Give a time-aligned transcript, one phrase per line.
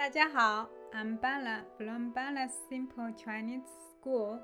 [0.00, 3.66] 大家好，I'm Bala from Bala Simple Chinese
[4.00, 4.38] School.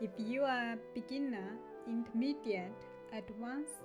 [0.00, 2.72] If you are a beginner, intermediate,
[3.12, 3.82] advanced,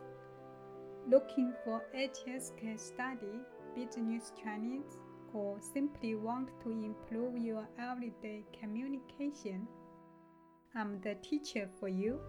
[1.09, 3.41] looking for HSK study,
[3.75, 4.99] business Chinese,
[5.33, 9.67] or simply want to improve your everyday communication,
[10.75, 12.19] I'm the teacher for you.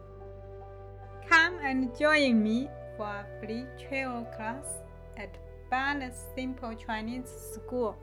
[1.29, 4.67] Come and join me for a free travel class
[5.17, 5.37] at
[5.72, 7.96] Bala Simple Chinese School.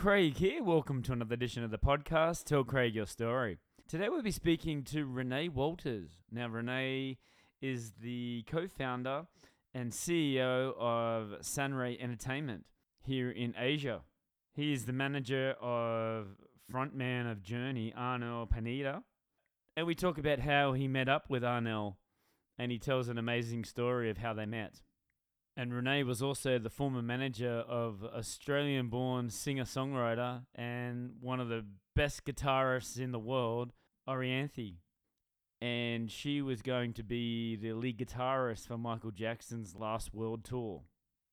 [0.00, 0.64] Craig here.
[0.64, 3.58] Welcome to another edition of the podcast, Tell Craig Your Story.
[3.86, 6.08] Today, we'll be speaking to Rene Walters.
[6.32, 7.18] Now, Rene
[7.60, 9.26] is the co founder
[9.74, 12.64] and CEO of Sanre Entertainment
[13.02, 14.00] here in Asia.
[14.54, 16.28] He is the manager of
[16.72, 19.02] frontman of Journey, Arnel Pineda.
[19.76, 21.96] And we talk about how he met up with Arnel,
[22.58, 24.80] and he tells an amazing story of how they met.
[25.56, 31.48] And Rene was also the former manager of Australian born singer songwriter and one of
[31.48, 33.72] the best guitarists in the world,
[34.08, 34.76] Orianthi.
[35.60, 40.82] And she was going to be the lead guitarist for Michael Jackson's last world tour.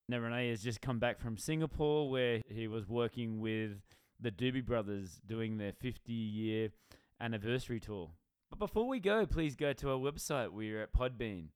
[0.10, 3.82] Now, Rene has just come back from Singapore where he was working with
[4.20, 6.70] the Doobie Brothers doing their 50 year
[7.20, 8.12] anniversary tour.
[8.50, 10.52] But before we go, please go to our website.
[10.52, 11.48] We're at Podbean.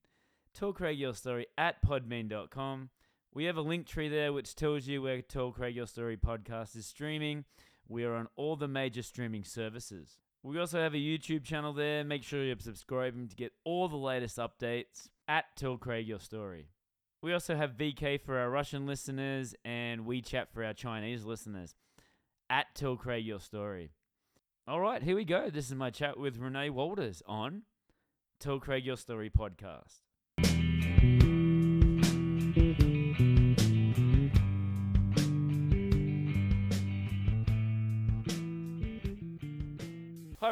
[0.54, 2.90] Tell Craig Your Story at podbean.com.
[3.34, 6.76] We have a link tree there which tells you where Tell Craig Your Story podcast
[6.76, 7.46] is streaming.
[7.88, 10.20] We are on all the major streaming services.
[10.44, 12.04] We also have a YouTube channel there.
[12.04, 16.68] Make sure you're subscribing to get all the latest updates at Tell Craig Your Story.
[17.22, 21.76] We also have VK for our Russian listeners and WeChat for our Chinese listeners
[22.50, 23.92] at Tell Craig Your Story.
[24.68, 25.50] All right, here we go.
[25.50, 27.62] This is my chat with Rene Walters on
[28.40, 30.00] Tell Craig Your Story podcast.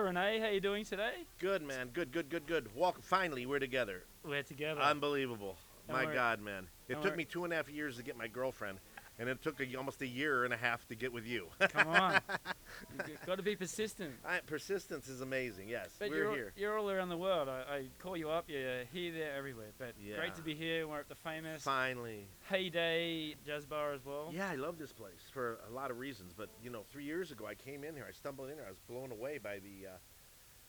[0.02, 1.12] Rene, how you doing today?
[1.40, 2.74] Good man, good, good, good, good.
[2.76, 3.02] Walk.
[3.02, 4.04] Finally, we're together.
[4.24, 4.82] We're together.
[4.82, 5.58] Unbelievable.
[5.88, 6.16] Don't My worry.
[6.16, 6.68] God, man.
[6.88, 7.18] It Don't took worry.
[7.18, 8.78] me two and a half years to get my girlfriend,
[9.20, 11.48] and it took a, almost a year and a half to get with you.
[11.60, 12.22] Come on,
[13.26, 14.14] got to be persistent.
[14.26, 15.68] I, persistence is amazing.
[15.68, 16.54] Yes, But we're you're, here.
[16.56, 17.50] you're all around the world.
[17.50, 18.46] I, I call you up.
[18.48, 19.72] You're here, there, everywhere.
[19.78, 20.88] But great to be here.
[20.88, 22.26] We're at the famous Finally.
[22.50, 24.32] Heyday Jazz Bar as well.
[24.34, 26.34] Yeah, I love this place for a lot of reasons.
[26.36, 28.06] But you know, three years ago, I came in here.
[28.08, 28.66] I stumbled in here.
[28.66, 29.88] I was blown away by the.
[29.88, 29.98] Uh,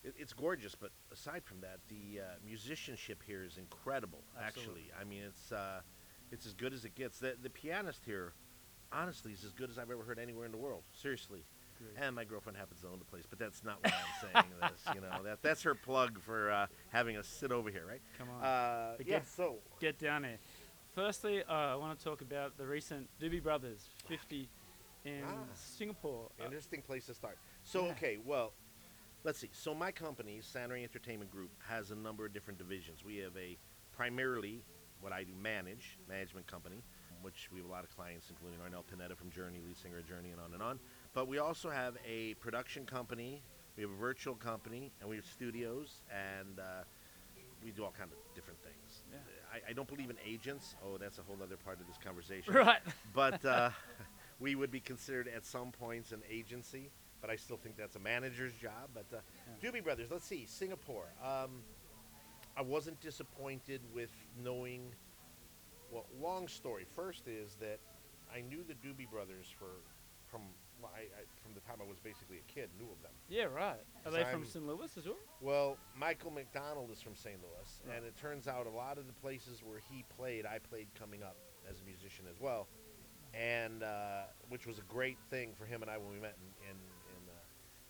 [0.02, 4.20] it, it's gorgeous, but aside from that, the uh, musicianship here is incredible.
[4.42, 4.84] Absolutely.
[4.88, 5.80] Actually, I mean, it's uh,
[6.30, 7.18] it's as good as it gets.
[7.18, 8.32] The the pianist here,
[8.92, 10.82] honestly, is as good as I've ever heard anywhere in the world.
[10.92, 11.44] Seriously.
[11.78, 12.04] Great.
[12.06, 14.94] And my girlfriend happens to own the place, but that's not why I'm saying this.
[14.94, 18.02] You know, that that's her plug for uh, having us sit over here, right?
[18.18, 19.04] Come on, Uh, yeah.
[19.04, 20.38] get- So get down there.
[20.94, 24.48] Firstly, uh, I want to talk about the recent Doobie Brothers 50
[25.06, 25.36] in Ah.
[25.54, 26.28] Singapore.
[26.38, 27.38] Uh, Interesting place to start.
[27.62, 27.92] So, Yeah.
[27.92, 28.52] okay, well,
[29.24, 29.48] let's see.
[29.52, 33.02] So, my company, Sanre Entertainment Group, has a number of different divisions.
[33.04, 33.56] We have a
[33.92, 34.64] primarily
[35.00, 36.82] what I do manage, management company,
[37.22, 40.08] which we have a lot of clients, including Arnel Pineda from Journey, lead singer of
[40.08, 40.78] Journey, and on and on.
[41.12, 43.42] But we also have a production company,
[43.76, 46.84] we have a virtual company, and we have studios, and uh,
[47.64, 49.02] we do all kinds of different things.
[49.10, 49.18] Yeah.
[49.52, 50.76] I, I don't believe in agents.
[50.84, 52.80] Oh, that's a whole other part of this conversation right.
[53.14, 53.70] but uh,
[54.40, 56.90] we would be considered at some points an agency.
[57.20, 58.88] But I still think that's a manager's job.
[58.94, 59.20] But uh,
[59.62, 61.12] Doobie Brothers, let's see, Singapore.
[61.22, 61.62] Um,
[62.56, 64.10] I wasn't disappointed with
[64.42, 64.94] knowing.
[65.90, 66.84] Well, long story.
[66.94, 67.78] First is that
[68.34, 69.66] I knew the Doobie Brothers for
[70.30, 70.42] from
[70.80, 72.70] well, I, I, from the time I was basically a kid.
[72.78, 73.12] Knew of them.
[73.28, 73.80] Yeah, right.
[74.06, 74.66] Are they from I'm- St.
[74.66, 75.16] Louis as well?
[75.40, 77.36] Well, Michael McDonald is from St.
[77.36, 77.96] Louis, Right.
[77.96, 81.22] and it turns out a lot of the places where he played, I played coming
[81.22, 81.36] up
[81.68, 82.66] as a musician as well,
[83.34, 86.70] and uh, which was a great thing for him and I when we met in
[86.70, 87.32] in, in uh,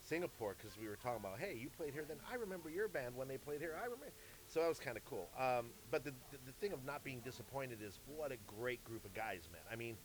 [0.02, 3.14] Singapore because we were talking about, hey, you played here, then I remember your band
[3.14, 3.76] when they played here.
[3.78, 4.06] I remember.
[4.52, 5.28] So that was kind of cool.
[5.38, 9.04] Um, but the, the the thing of not being disappointed is what a great group
[9.04, 9.62] of guys, man.
[9.70, 9.96] I mean,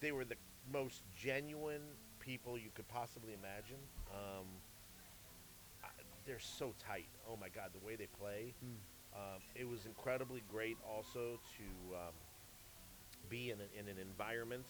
[0.00, 0.36] they were the
[0.72, 1.82] most genuine
[2.18, 3.76] people you could possibly imagine.
[4.10, 4.46] Um,
[5.84, 5.88] I,
[6.26, 7.08] they're so tight.
[7.28, 8.54] Oh my God, the way they play.
[9.14, 12.14] Um, it was incredibly great also to um,
[13.28, 14.64] be in, a, in an environment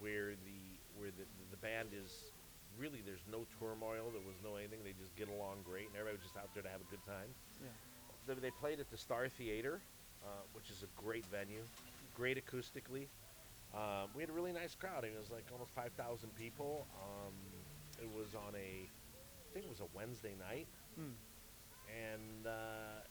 [0.00, 0.60] where the
[0.98, 2.32] where the, the band is
[2.76, 4.10] really there's no turmoil.
[4.10, 4.80] There was no anything.
[4.82, 7.04] They just get along great, and everybody was just out there to have a good
[7.06, 7.30] time.
[7.62, 7.70] Yeah.
[8.26, 9.80] They, played at the Star Theater,
[10.24, 11.62] uh, which is a great venue,
[12.14, 13.06] great acoustically.
[13.74, 15.04] Um, we had a really nice crowd.
[15.04, 16.86] It was like almost 5,000 people.
[16.94, 17.32] Um,
[18.00, 21.14] it was on a, I think it was a Wednesday night, Hmm.
[21.88, 23.02] and uh,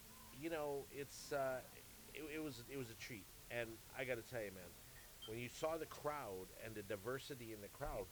[0.41, 1.59] you know it's uh,
[2.13, 3.23] it, it was it was a treat.
[3.51, 4.63] And I got to tell you, man,
[5.27, 8.05] when you saw the crowd and the diversity in the crowd,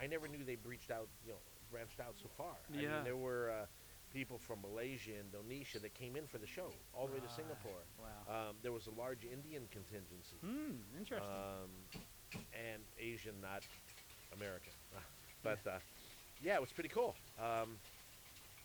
[0.00, 1.38] I never knew they breached out, you know,
[1.70, 2.54] branched out so far.
[2.72, 2.94] I Yeah.
[2.96, 3.66] mean, there were uh,
[4.16, 7.26] people from Malaysia, and Indonesia that came in for the show, all the way to
[7.26, 7.36] Right.
[7.36, 7.82] Singapore.
[8.00, 8.48] Wow.
[8.48, 10.80] Um, there was a large Indian contingency, Hmm.
[10.96, 11.28] Interesting.
[11.28, 11.68] um,
[12.54, 13.62] and Asian, not
[14.32, 14.72] American.
[15.42, 15.78] but uh,
[16.42, 17.14] yeah, it was pretty cool.
[17.38, 17.76] Um,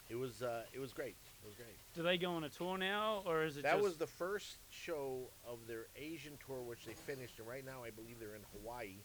[0.09, 1.15] it was uh, it was great.
[1.43, 1.75] It was great.
[1.95, 4.55] Do they go on a tour now, or is it That just was the first
[4.69, 8.45] show of their Asian tour, which they finished, and right now I believe they're in
[8.55, 9.03] Hawaii,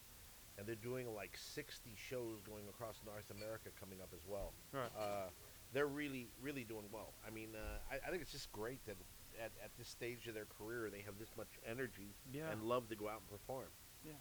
[0.58, 4.52] and they're doing like 60 shows going across North America coming up as well.
[4.72, 4.90] right?
[4.96, 5.28] Uh,
[5.72, 7.12] they're really, really doing well.
[7.26, 8.96] I mean, uh, I, I think it's just great that
[9.42, 12.50] at, at this stage of their career they have this much energy Yeah.
[12.50, 13.68] and love to go out and perform.
[14.04, 14.12] Yeah.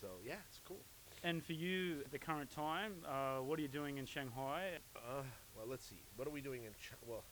[0.00, 0.80] So yeah, it's cool.
[1.24, 4.78] And for you, at the current time, uh, what are you doing in Shanghai?
[4.96, 5.22] Uh,
[5.56, 6.02] well, let's see.
[6.16, 7.24] What are we doing in Chi- well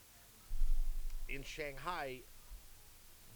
[1.29, 2.21] in Shanghai?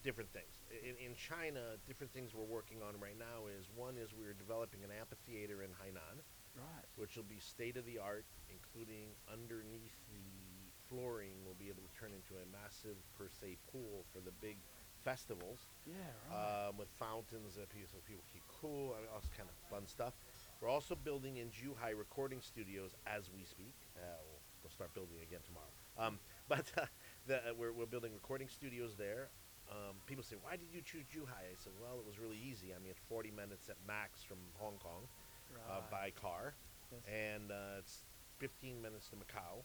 [0.02, 0.52] Different things.
[0.84, 4.84] In, in China, different things we're working on right now is one is we're developing
[4.84, 6.20] an amphitheater in Hainan,
[6.56, 6.86] Right.
[6.96, 11.92] which will be state of the art, including underneath the flooring, we'll be able to
[11.98, 14.56] turn into a massive per se pool for the big
[15.02, 15.94] festivals Yeah.
[16.30, 16.68] Right.
[16.68, 18.94] um, with fountains that people, so people keep cool.
[18.96, 20.14] I mean, all this kind of fun stuff.
[20.60, 23.74] We're also building in Zhuhai recording studios as we speak.
[23.96, 25.72] Uh, we'll, we'll start building again tomorrow.
[25.98, 26.18] Um,
[26.48, 26.86] but uh,
[27.26, 29.28] the, uh, we're, we're building recording studios there.
[29.70, 31.48] Um, people say, why did you choose Zhuhai?
[31.52, 32.72] I said, well, it was really easy.
[32.74, 35.08] I mean, it's 40 minutes at max from Hong Kong
[35.52, 36.54] uh, by car,
[36.92, 37.02] Yes.
[37.08, 38.04] and uh, it's
[38.38, 39.64] 15 minutes to Macau.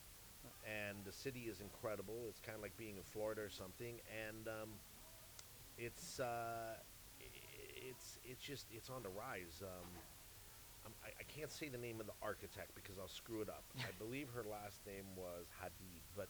[0.65, 2.27] And the city is incredible.
[2.29, 3.99] It's kind of like being in Florida or something.
[4.07, 4.69] And um,
[5.77, 6.75] it's uh,
[7.19, 7.23] i-
[7.89, 9.61] it's it's just it's on the rise.
[9.61, 9.87] Um,
[10.85, 13.65] I'm, I, I can't say the name of the architect because I'll screw it up.
[13.79, 16.29] I believe her last name was Hadid, but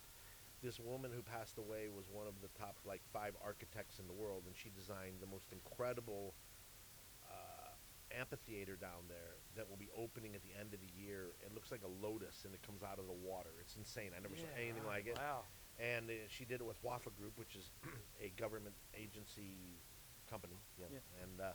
[0.62, 4.14] this woman who passed away was one of the top like five architects in the
[4.14, 6.59] world, and she designed the most incredible uh,
[8.18, 11.36] amphitheater down there that will be opening at the end of the year.
[11.46, 13.52] It looks like a lotus, and it comes out of the water.
[13.62, 14.12] It's insane.
[14.16, 15.06] I never saw anything right.
[15.06, 15.44] like it Wow.
[15.80, 17.72] and uh, she did it with Huafa Group, which is
[18.22, 19.78] a government agency
[20.30, 20.58] company.
[20.78, 21.24] Yeah, Yeah.
[21.24, 21.54] and uh,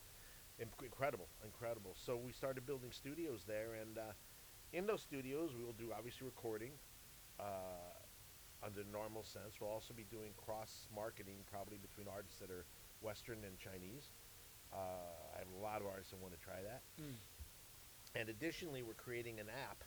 [0.62, 1.94] inc- incredible, incredible.
[1.96, 4.12] So we started building studios there, and uh,
[4.72, 6.72] in those studios, we will do obviously recording
[7.40, 7.44] uh,
[8.62, 9.60] under normal sense.
[9.60, 12.64] We'll also be doing cross marketing, probably between artists that are
[13.00, 14.10] Western and Chinese.
[14.74, 14.78] Uh,
[15.36, 16.82] I have a lot of artists that want to try that.
[17.00, 17.14] Mm.
[18.16, 19.84] And additionally, we're creating an app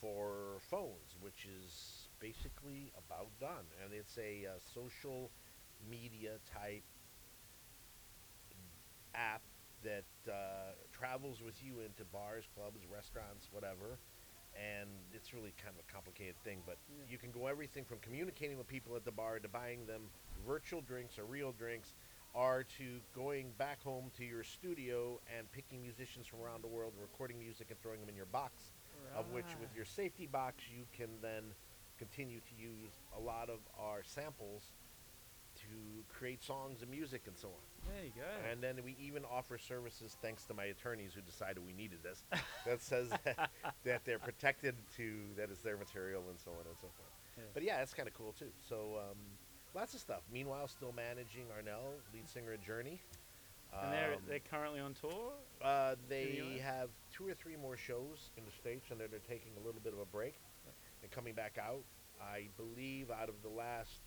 [0.00, 3.66] for phones, which is basically about done.
[3.84, 5.30] And it's a uh, social
[5.90, 6.82] media type
[9.14, 9.42] app
[9.84, 13.98] that uh, travels with you into bars, clubs, restaurants, whatever.
[14.56, 17.04] And it's really kind of a complicated thing, but Yeah.
[17.08, 20.10] you can go everything from communicating with people at the bar to buying them
[20.46, 21.94] virtual drinks or real drinks,
[22.34, 26.92] or to going back home to your studio and picking musicians from around the world,
[27.00, 28.72] recording music and throwing them in your box
[29.16, 31.42] of which with your safety box you can then
[31.98, 34.72] continue to use a lot of our samples
[35.56, 37.92] to create songs and music and so on.
[37.92, 38.50] There you go.
[38.50, 42.22] And then we even offer services thanks to my attorneys who decided we needed this
[42.64, 43.50] that says that,
[43.84, 47.10] that they're protected to that is their material and so on and so forth.
[47.36, 47.44] Yeah.
[47.54, 48.52] But yeah, it's kind of cool too.
[48.68, 49.18] So um,
[49.78, 50.22] lots of stuff.
[50.32, 53.00] Meanwhile, still managing Arnel, lead singer at Journey.
[53.70, 55.32] and they're Um, they're currently on tour.
[55.60, 59.52] uh, they have two or three more shows in the states, and then they're taking
[59.56, 60.34] a little bit of a break
[61.02, 61.84] and coming back out.
[62.20, 64.00] I believe out of the last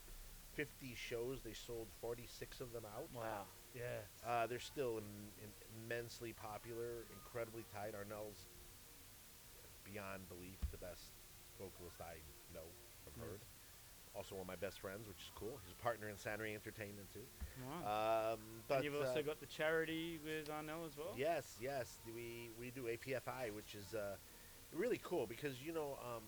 [0.56, 3.08] 50 shows, they sold 46 of them out.
[3.14, 3.46] Wow.
[3.76, 4.02] Yeah.
[4.26, 5.54] Uh, they're still Im- im-
[5.86, 7.94] immensely popular, incredibly tight.
[7.94, 8.48] Arnel's
[9.84, 11.12] beyond belief the best
[11.60, 12.16] vocalist I
[12.54, 12.66] know,
[13.06, 13.30] have Mm.
[13.30, 13.42] heard.
[14.14, 15.58] Also one of my best friends, which is cool.
[15.64, 17.24] He's a partner in Sanre Entertainment too.
[17.64, 18.34] Wow.
[18.34, 21.14] Um, but and you've also uh, got the charity with Arnel as well.
[21.18, 22.00] Yes, yes.
[22.14, 24.18] We we do APFI, which is uh,
[24.74, 26.24] really cool because you know um,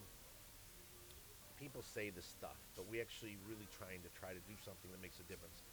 [1.59, 5.01] people say this stuff, but we actually really trying to try to do something that
[5.01, 5.63] makes a difference.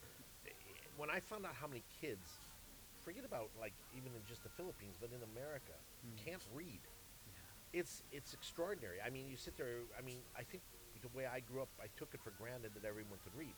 [0.47, 0.51] Eh,
[0.97, 2.27] When I found out how many kids,
[3.05, 5.79] forget about like even in just the Philippines, but in America,
[6.25, 6.83] can't read.
[7.73, 8.99] It's it's extraordinary.
[9.05, 9.87] I mean, you sit there.
[9.97, 10.63] I mean, I think
[11.03, 13.55] the way I grew up, I took it for granted that everyone could read,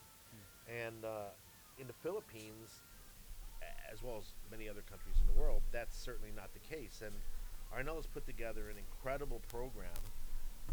[0.68, 1.30] and uh,
[1.78, 2.82] in the Philippines,
[3.90, 7.02] as well as many other countries in the world, that's certainly not the case.
[7.04, 7.14] And
[7.72, 10.02] Arnel has put together an incredible program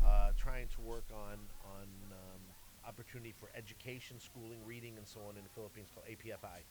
[0.06, 2.42] uh, trying to work on on um,
[2.88, 6.64] opportunity for education, schooling, reading, and so on in the Philippines called APFI.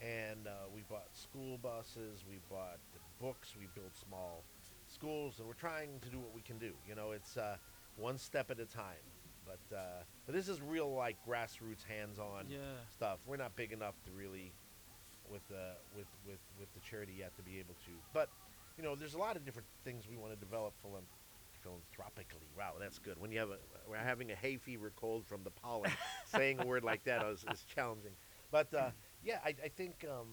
[0.00, 2.80] And uh, we bought school buses, we bought
[3.20, 4.42] books, we built small
[4.88, 6.72] schools, and we're trying to do what we can do.
[6.88, 7.56] You know, it's uh,
[7.96, 9.04] one step at a time.
[9.52, 9.80] But uh,
[10.26, 12.58] but this is real like grassroots, hands-on Yeah.
[12.90, 13.18] stuff.
[13.26, 14.52] We're not big enough to really
[15.28, 17.92] with uh, with with with the charity yet to be able to.
[18.14, 18.28] But
[18.78, 21.04] you know, there's a lot of different things we want to develop philan-
[21.62, 22.48] philanthropically.
[22.56, 23.18] Wow, that's good.
[23.20, 25.90] When you have a we're having a hay fever cold from the pollen,
[26.34, 28.12] saying a word like that is, is challenging.
[28.50, 28.90] But uh,
[29.22, 30.28] yeah, I, I think um,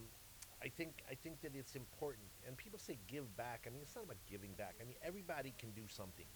[0.62, 2.26] I think I think that it's important.
[2.46, 3.64] And people say give back.
[3.66, 4.76] I mean, it's not about giving back.
[4.80, 6.26] I mean, everybody can do something.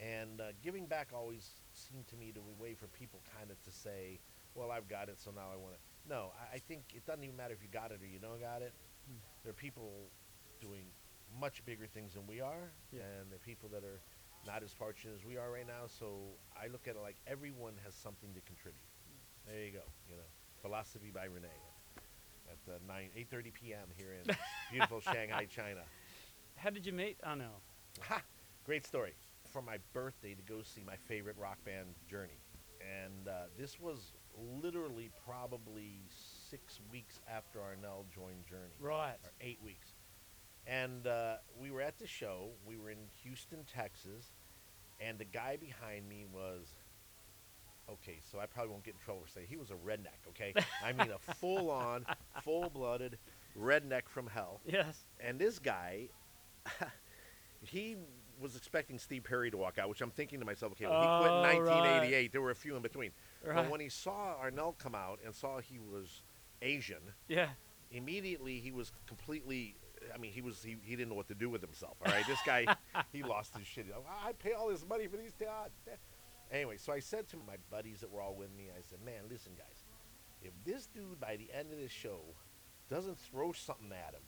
[0.00, 3.50] And uh, giving back always seemed to me to be a way for people kind
[3.50, 4.20] of to say,
[4.54, 5.80] well, I've got it, so now I want it.
[6.08, 8.40] No, I, I think it doesn't even matter if you got it or you don't
[8.40, 8.72] got it.
[9.42, 9.90] There are people
[10.60, 10.84] doing
[11.40, 13.00] much bigger things than we are, Yeah.
[13.20, 14.00] and there are people that are
[14.46, 15.86] not as fortunate as we are right now.
[15.86, 16.18] So
[16.60, 18.80] I look at it like everyone has something to contribute.
[19.46, 19.84] There you go.
[20.10, 20.28] You know,
[20.62, 21.48] philosophy by Rene
[22.48, 23.86] at uh, nine eight thirty p.m.
[23.96, 24.34] here in
[24.72, 25.82] beautiful Shanghai, China.
[26.56, 27.60] How did you meet Arnel?
[28.02, 28.22] Ha!
[28.64, 29.14] Great story.
[29.56, 32.42] For my birthday to go see my favorite rock band, Journey.
[32.78, 34.12] And uh, this was
[34.62, 36.02] literally probably
[36.50, 38.76] six weeks after Arnel joined Journey.
[38.78, 39.16] Right.
[39.24, 39.94] Or eight weeks.
[40.66, 42.50] And uh, we were at the show.
[42.66, 44.30] We were in Houston, Texas.
[45.00, 46.66] And the guy behind me was.
[47.90, 50.52] Okay, so I probably won't get in trouble for saying he was a redneck, okay?
[50.84, 52.04] I mean, a full on,
[52.44, 53.16] full blooded
[53.58, 54.60] redneck from hell.
[54.66, 55.06] Yes.
[55.18, 56.10] And this guy,
[57.62, 57.96] he
[58.40, 61.06] was expecting Steve Perry to walk out, which I'm thinking to myself, okay, well, he
[61.20, 61.56] quit Oh, in right.
[61.66, 62.32] 1988.
[62.32, 63.10] There were a few in between.
[63.44, 63.54] Right.
[63.56, 66.22] But when he saw Arnel come out and saw he was
[66.62, 67.48] Asian, Yeah.
[67.90, 69.76] immediately he was completely.
[70.14, 71.96] I mean, he was he, he didn't know what to do with himself.
[72.04, 72.66] All right, this guy
[73.12, 73.86] he lost his shit.
[74.24, 75.72] I pay all this money for these jobs.
[75.88, 75.92] Ah,
[76.52, 79.22] anyway, so I said to my buddies that were all with me, I said, "Man,
[79.28, 79.84] listen, guys,
[80.42, 82.20] if this dude by the end of this show
[82.88, 84.22] doesn't throw something at him,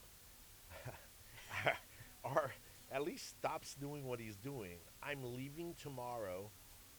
[2.24, 2.50] or
[2.90, 6.50] at least stops doing what he's doing, I'm leaving tomorrow,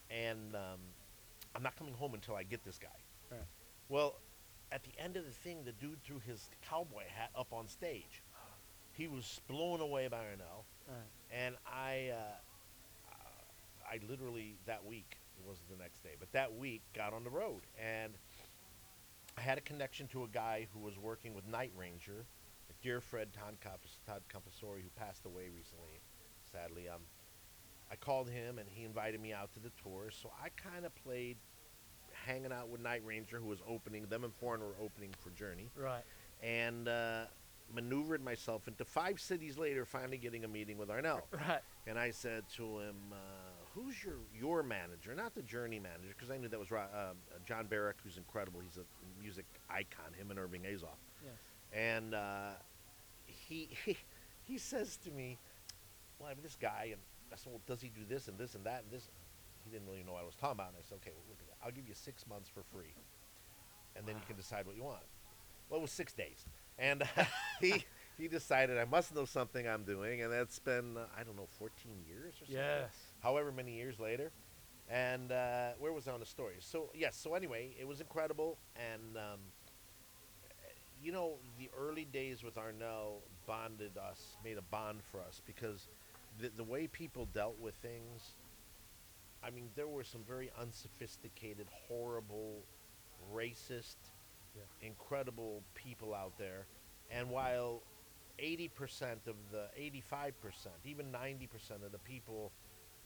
[0.10, 0.79] and um,
[1.55, 2.88] I'm not coming home until I get this guy."
[3.31, 3.41] Right.
[3.89, 4.15] Well,
[4.72, 8.22] at the end of the thing, the dude threw his cowboy hat up on stage.
[8.93, 10.98] He was blown away by Arnel, Right.
[11.31, 13.13] and I, uh,
[13.89, 17.29] I literally that week it wasn't the next day, but that week got on the
[17.29, 18.13] road, and
[19.38, 22.25] I had a connection to a guy who was working with Night Ranger,
[22.81, 26.00] dear friend Todd, Compos- Todd Compasori, who passed away recently,
[26.51, 26.88] sadly.
[26.89, 27.01] Um,
[27.91, 30.93] I called him, and he invited me out to the tour, so I kind of
[30.95, 31.38] played
[32.25, 34.05] hanging out with Night Ranger, who was opening.
[34.05, 36.03] Them and Foreigner were opening for Journey Right.
[36.43, 37.25] and uh,
[37.74, 41.21] maneuvered myself into five cities later, finally getting a meeting with Arnel.
[41.31, 41.62] Right.
[41.88, 43.15] And I said to him, uh,
[43.74, 45.15] "Who's your your manager?
[45.15, 47.13] Not the Journey manager, because I knew that was uh,
[47.48, 48.59] John Baruck, who's incredible.
[48.59, 48.86] He's a
[49.19, 50.13] music icon.
[50.15, 51.00] Him and Irving Azoff.
[51.24, 51.33] Yes.
[51.73, 52.51] And uh,
[53.25, 53.97] he, he
[54.43, 55.38] he says to me,
[56.17, 58.55] "Well, I have this guy, and I said, well, does he do this and this
[58.55, 59.09] and that and this?"
[59.63, 61.38] He didn't really know what I was talking about, and I said, "Okay, well, look.
[61.63, 62.95] I'll give you six months for free,
[63.95, 65.03] and then you can decide what you want."
[65.69, 66.45] Well, it was six days,
[66.77, 67.03] and
[67.61, 67.83] he
[68.17, 71.47] he decided I must know something I'm doing, and that's been uh, I don't know
[71.59, 72.55] 14 years or something.
[72.55, 72.91] Yes.
[73.21, 74.31] However many years later,
[74.89, 76.55] and uh, where was I on the story?
[76.59, 77.15] So yes.
[77.15, 79.39] So anyway, it was incredible, and um,
[81.01, 85.88] you know the early days with Arnel bonded us, made a bond for us because
[86.39, 88.36] the the way people dealt with things.
[89.41, 92.62] I mean, there were some very unsophisticated, horrible,
[93.34, 93.96] racist,
[94.56, 94.63] Yeah.
[94.82, 96.65] incredible people out there.
[97.10, 97.82] And while
[98.38, 102.51] 80% of the, 85%, even 90% of the people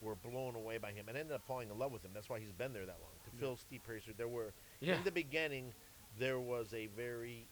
[0.02, 2.12] were blown away by him and ended up falling in love with him.
[2.14, 3.12] That's why he's been there that long.
[3.26, 4.98] To fill Steve Perry's shoes, there were, Yeah.
[4.98, 5.72] in the beginning,
[6.18, 7.48] there was a very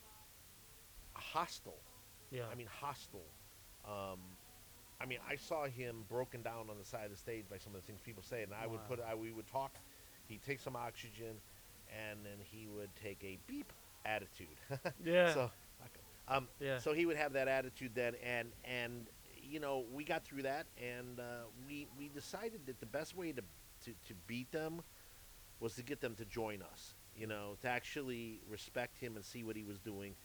[1.16, 1.82] hostile
[2.32, 2.44] Yeah.
[2.52, 3.34] I mean, hostile.
[3.86, 4.20] Um,
[5.00, 7.76] I mean, I saw him broken down on the side of the stage by some
[7.76, 9.78] of the things people say, and I would put, I, we would talk.
[10.28, 11.42] He'd take some oxygen,
[11.90, 13.74] and then he would take a beep
[14.06, 14.58] attitude.
[15.04, 15.34] Yeah.
[15.34, 15.52] So,
[16.28, 16.78] um, Yeah.
[16.78, 19.08] so he would have that attitude then, and and
[19.44, 23.32] you know, we got through that, and uh, we we decided that the best way
[23.34, 23.42] to,
[23.86, 24.82] to to beat them
[25.60, 26.96] was to get them to join us.
[27.16, 30.16] You know, to actually respect him and see what he was doing.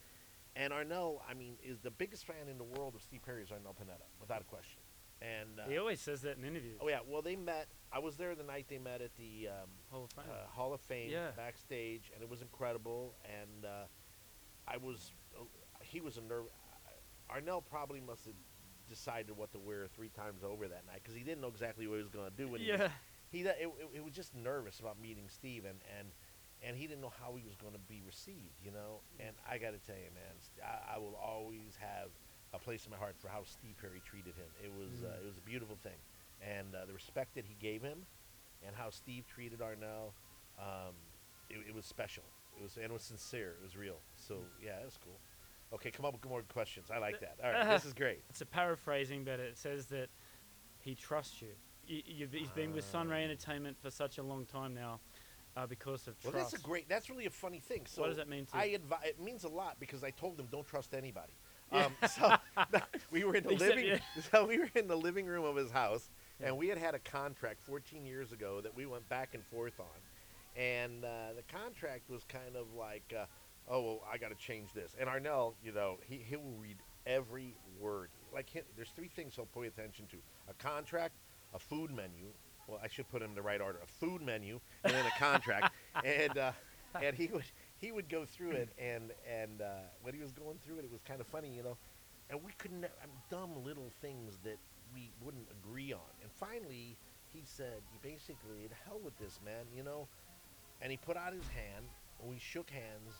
[0.59, 3.49] And Arnel, I mean, is the biggest fan in the world of Steve Perry is
[3.49, 4.81] Arnel Pineda, without a question.
[5.21, 6.77] And uh, He always says that in interviews.
[6.81, 7.67] oh yeah, well they met.
[7.91, 10.25] I was there the night they met at the um, Hall of Fame.
[10.31, 11.27] uh, Hall of Fame Yeah.
[11.35, 13.15] backstage, and it was incredible.
[13.25, 13.69] And uh,
[14.67, 15.43] I was, uh,
[15.81, 16.45] he was a nerve.
[17.29, 18.35] Arnel probably must have
[18.89, 21.95] decided what to wear three times over that night because he didn't know exactly what
[21.97, 22.47] he was going to do.
[22.47, 22.89] When he was- yeah.
[23.29, 26.07] he, it, it, it was just nervous about meeting Steve, and and
[26.63, 29.01] and he didn't know how he was going to be received, you know.
[29.19, 30.33] And I got to tell you, man,
[30.63, 32.09] I, I will always have
[32.53, 34.47] a place in my heart for how Steve Perry treated him.
[34.63, 35.21] It was uh, Mm.
[35.23, 35.99] it was a beautiful thing,
[36.41, 38.05] and uh, the respect that he gave him,
[38.65, 40.13] and how Steve treated Arnel,
[40.57, 40.95] um,
[41.49, 42.23] it, it was special.
[42.57, 43.55] It was and it was sincere.
[43.59, 43.99] It was real.
[44.15, 45.19] So yeah, it was cool.
[45.73, 46.87] Okay, come up with more questions.
[46.89, 47.35] I like that.
[47.43, 48.23] All right, this is great.
[48.29, 50.07] It's a paraphrasing, but it says that
[50.79, 51.49] he trusts you.
[51.85, 55.01] you you've, he's been with Sanre Entertainment for such a long time now
[55.57, 56.87] uh, because of Well, that's a great.
[56.87, 57.81] That's really a funny thing.
[57.87, 60.37] So what does that mean to I advi- it means a lot because I told
[60.37, 61.33] them don't trust anybody.
[61.69, 62.33] Um, so
[63.11, 63.87] we were in the Except- living.
[63.87, 63.97] yeah.
[64.31, 66.09] So we were in the living room of his house,
[66.39, 66.47] Yeah.
[66.47, 69.77] and we had had a contract 14 years ago that we went back and forth
[69.77, 69.99] on,
[70.55, 73.25] and uh, the contract was kind of like, uh,
[73.67, 74.95] oh, well, I got to change this.
[74.97, 78.11] And Arnel, you know, he he will read every word.
[78.33, 80.17] Like he, there's three things he'll pay attention to:
[80.49, 81.15] a contract,
[81.53, 82.27] a food menu.
[82.67, 85.19] Well, I should put him in the right order: a food menu, and then a
[85.19, 85.73] contract.
[86.03, 86.51] and uh,
[87.01, 87.43] and he would
[87.77, 90.91] he would go through it, and and uh, when he was going through it, it
[90.91, 91.77] was kind of funny, you know.
[92.29, 94.57] And we couldn't I mean, dumb little things that
[94.93, 96.11] we wouldn't agree on.
[96.21, 96.97] And finally,
[97.33, 100.07] he said, "You basically, the hell with this, man," you know.
[100.81, 101.85] And he put out his hand,
[102.19, 103.15] and we shook hands,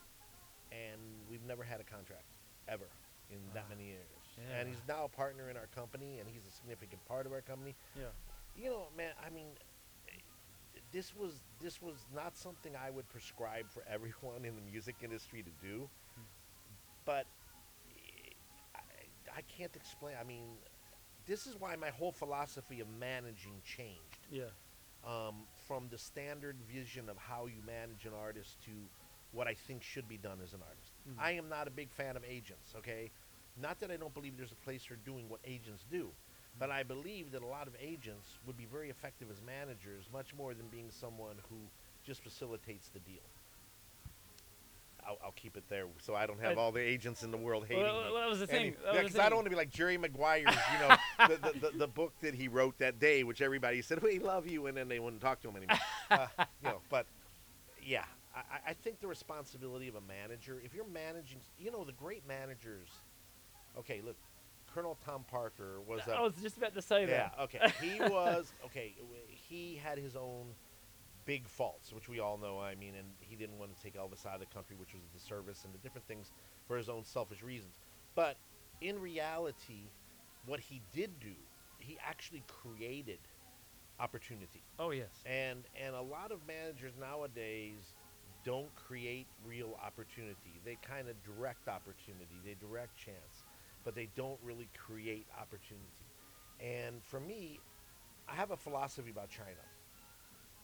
[0.72, 1.00] and
[1.32, 2.38] we've never had a contract
[2.68, 2.86] ever
[3.32, 4.06] in that many years.
[4.38, 4.60] Yeah.
[4.60, 7.42] And he's now a partner in our company, and he's a significant part of our
[7.42, 8.14] company yeah.
[8.58, 9.48] You know, man, I mean,
[10.92, 15.44] this was this was not something I would prescribe for everyone in the music industry
[15.44, 15.90] to do,
[17.06, 17.26] but
[18.76, 18.80] I,
[19.38, 20.16] I can't explain.
[20.20, 20.44] I mean,
[21.26, 24.46] this is why my whole philosophy of managing changed Yeah.
[25.06, 25.36] um,
[25.68, 28.72] from the standard vision of how you manage an artist to
[29.34, 30.92] what I think should be done as an artist.
[31.08, 31.20] Mhm.
[31.20, 33.12] I am not a big fan of agents, okay?
[33.58, 36.12] Not that I don't believe there's a place for doing what agents do,
[36.60, 40.34] but I believe that a lot of agents would be very effective as managers, much
[40.36, 41.58] more than being someone who
[42.04, 43.22] just facilitates the deal.
[45.06, 47.38] I'll, I'll keep it there so I don't have Uh, all the agents in the
[47.38, 48.12] world hating Well, me.
[48.12, 48.76] well, that was the thing.
[48.84, 50.98] that yeah, was 'cause the I don't want to be like Jerry Maguire's, you know,
[51.28, 54.48] the, the, the, the book that he wrote that day, which everybody said, "We love
[54.48, 55.78] you," and then they wouldn't talk to him anymore.
[56.12, 56.28] uh,
[56.62, 57.06] you know, but
[57.82, 58.04] yeah,
[58.36, 61.94] I, I- I think the responsibility of a manager, if you're managing, you know, the
[61.94, 62.90] great managers.
[63.78, 64.18] Okay, look,
[64.78, 67.36] Colonel Tom Parker was a I was just about to say yeah, that.
[67.46, 67.74] okay.
[67.82, 68.94] He was okay.
[69.28, 70.54] He had his own
[71.26, 72.60] big faults, which we all know.
[72.60, 75.02] I mean, and he didn't want to take Elvis out of the country, which was
[75.16, 76.32] the service and the different things
[76.68, 77.80] for his own selfish reasons.
[78.14, 78.38] But
[78.80, 79.90] in reality,
[80.46, 81.34] what he did do,
[81.80, 83.18] he actually created
[84.00, 84.62] opportunity.
[84.78, 85.10] Oh yes.
[85.26, 87.96] And and a lot of managers nowadays
[88.46, 90.62] don't create real opportunity.
[90.64, 92.40] They kind of direct opportunity.
[92.46, 93.44] They direct chance,
[93.88, 95.88] but they don't really create opportunity.
[96.60, 97.58] And for me,
[98.28, 99.64] I have a philosophy about China.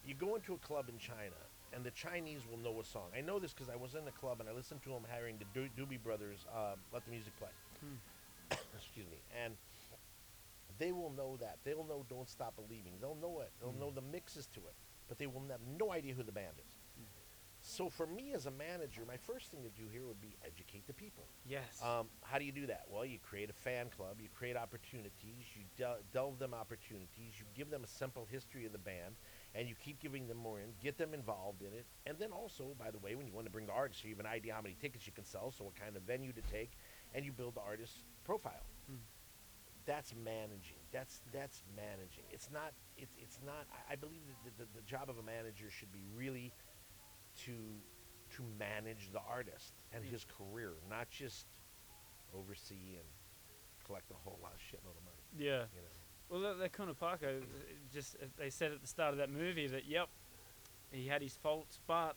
[0.06, 1.40] You go into a club in China,
[1.72, 3.12] and the Chinese will know a song.
[3.18, 5.38] I know this because I was in the club and I listened to them hiring
[5.40, 7.48] the Do- Doobie Brothers uh, let the music play.
[8.76, 9.20] Excuse me.
[9.42, 9.56] And
[10.78, 11.60] they will know that.
[11.64, 13.52] They'll know "Don't Stop Believing." They'll know it.
[13.62, 14.76] They'll know the mixes to it,
[15.08, 16.83] but they will have no idea who the band is.
[17.66, 20.86] So for me as a manager, my first thing to do here would be educate
[20.86, 21.24] the people.
[21.48, 21.82] Yes.
[21.82, 22.84] Um, how do you do that?
[22.92, 27.46] Well, you create a fan club, you create opportunities, you del- delve them opportunities, you
[27.56, 29.16] give them a simple history of the band,
[29.56, 31.86] and you keep giving them more in, get them involved in it.
[32.06, 34.20] And then also, by the way, when you want to bring the artist, you have
[34.20, 36.72] an idea how many tickets you can sell, so what kind of venue to take,
[37.16, 38.66] and you build the artist's profile.
[38.92, 38.98] Mm.
[39.86, 40.80] That's managing.
[40.92, 42.24] That's that's managing.
[42.32, 42.72] It's not.
[42.98, 43.68] It's it's not.
[43.72, 46.54] I, I believe that the, the, the job of a manager should be really
[47.46, 47.54] to
[48.32, 50.10] to manage the artist and Mm.
[50.10, 51.46] his career, not just
[52.34, 53.06] oversee and
[53.86, 55.18] collect a whole lot of shitload of money.
[55.38, 55.66] yeah.
[55.76, 55.88] You know.
[56.30, 57.46] Well, that, that Colonel Parker, uh,
[57.94, 60.08] just uh, they said at the start of that movie that yep,
[60.92, 62.16] he had his faults, but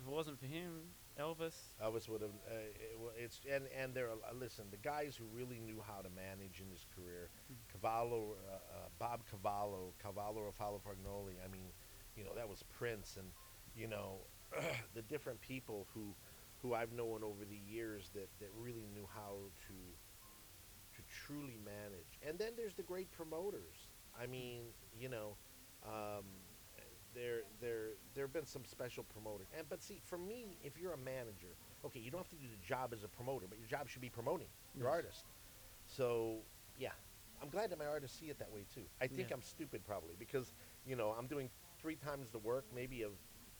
[0.00, 0.80] if it wasn't for him,
[1.20, 1.54] Elvis.
[1.82, 2.30] Elvis would have.
[2.48, 4.06] Uh, it, wa- it's and and there.
[4.06, 7.28] Are, uh, listen, the guys who really knew how to manage in his career,
[7.70, 8.58] Cavallo, uh, uh,
[8.98, 11.34] Bob Cavallo, Cavallo Ruffalo Fargnoli.
[11.44, 11.66] I mean,
[12.16, 13.28] you know that was Prince, and
[13.76, 14.20] you know
[14.94, 16.14] the different people who
[16.62, 19.36] who I've known over the years that that really knew how
[19.68, 19.74] to
[20.96, 22.18] to truly manage.
[22.26, 23.88] And then there's the great promoters.
[24.18, 24.62] I mean,
[24.98, 25.36] you know,
[25.84, 26.24] um,
[27.14, 29.48] there there there have been some special promoters.
[29.56, 32.48] And but see, for me, if you're a manager, okay, you don't have to do
[32.48, 34.96] the job as a promoter, but your job should be promoting your Yes.
[34.96, 35.24] artist.
[35.86, 36.38] So
[36.78, 36.92] yeah,
[37.42, 38.82] I'm glad that my artists see it that way too.
[39.00, 39.34] I think Yeah.
[39.34, 40.52] I'm stupid probably because
[40.86, 43.12] you know I'm doing three times the work maybe of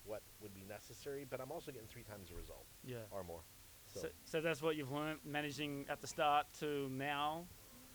[0.05, 2.97] what would be necessary, but I'm also getting three times the result Yeah.
[3.11, 3.41] or more.
[3.85, 7.45] So, So, so that's what you've learned managing at the start to now.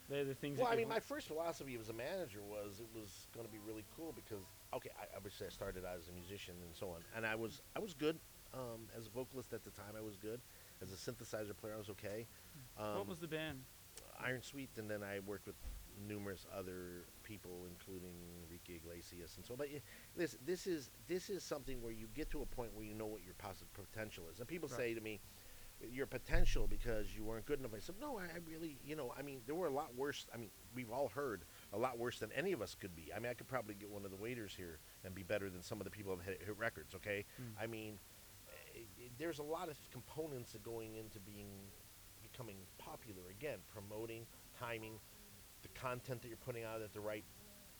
[0.09, 0.59] They're the things.
[0.59, 3.46] well, that I you've mean, my first philosophy as a manager was it was going
[3.46, 4.42] to be really cool because
[4.75, 7.62] okay, I, obviously I started out as a musician and so on, and I was
[7.77, 8.18] I was good
[8.53, 9.94] um, as a vocalist at the time.
[9.96, 10.40] I was good
[10.83, 11.75] as a synthesizer player.
[11.75, 12.27] I was okay.
[12.77, 13.61] Um, what was the band?
[14.18, 15.57] Iron Sweet, and then I worked with
[16.09, 18.14] numerous other people, including
[18.45, 19.55] Enrique Iglesias and so.
[19.57, 19.69] But
[20.16, 23.07] this this is this is something where you get to a point where you know
[23.07, 24.77] what your positive potential is, and people Right.
[24.79, 25.21] say to me,
[25.81, 29.12] "Your potential because you weren't good enough." I said, "No, I, I really, you know,
[29.16, 30.27] I mean, there were a lot worse.
[30.35, 33.12] I mean, we've all heard a lot worse than any of us could be.
[33.14, 35.62] I mean, I could probably get one of the waiters here and be better than
[35.62, 36.95] some of the people that hit, hit records.
[36.97, 37.55] Okay, Mm.
[37.62, 37.99] I mean."
[38.75, 41.71] eh, eh, There's a lot of components that going into being
[42.23, 44.27] becoming popular again promoting
[44.59, 45.01] timing
[45.62, 47.25] the content that you're putting out at the right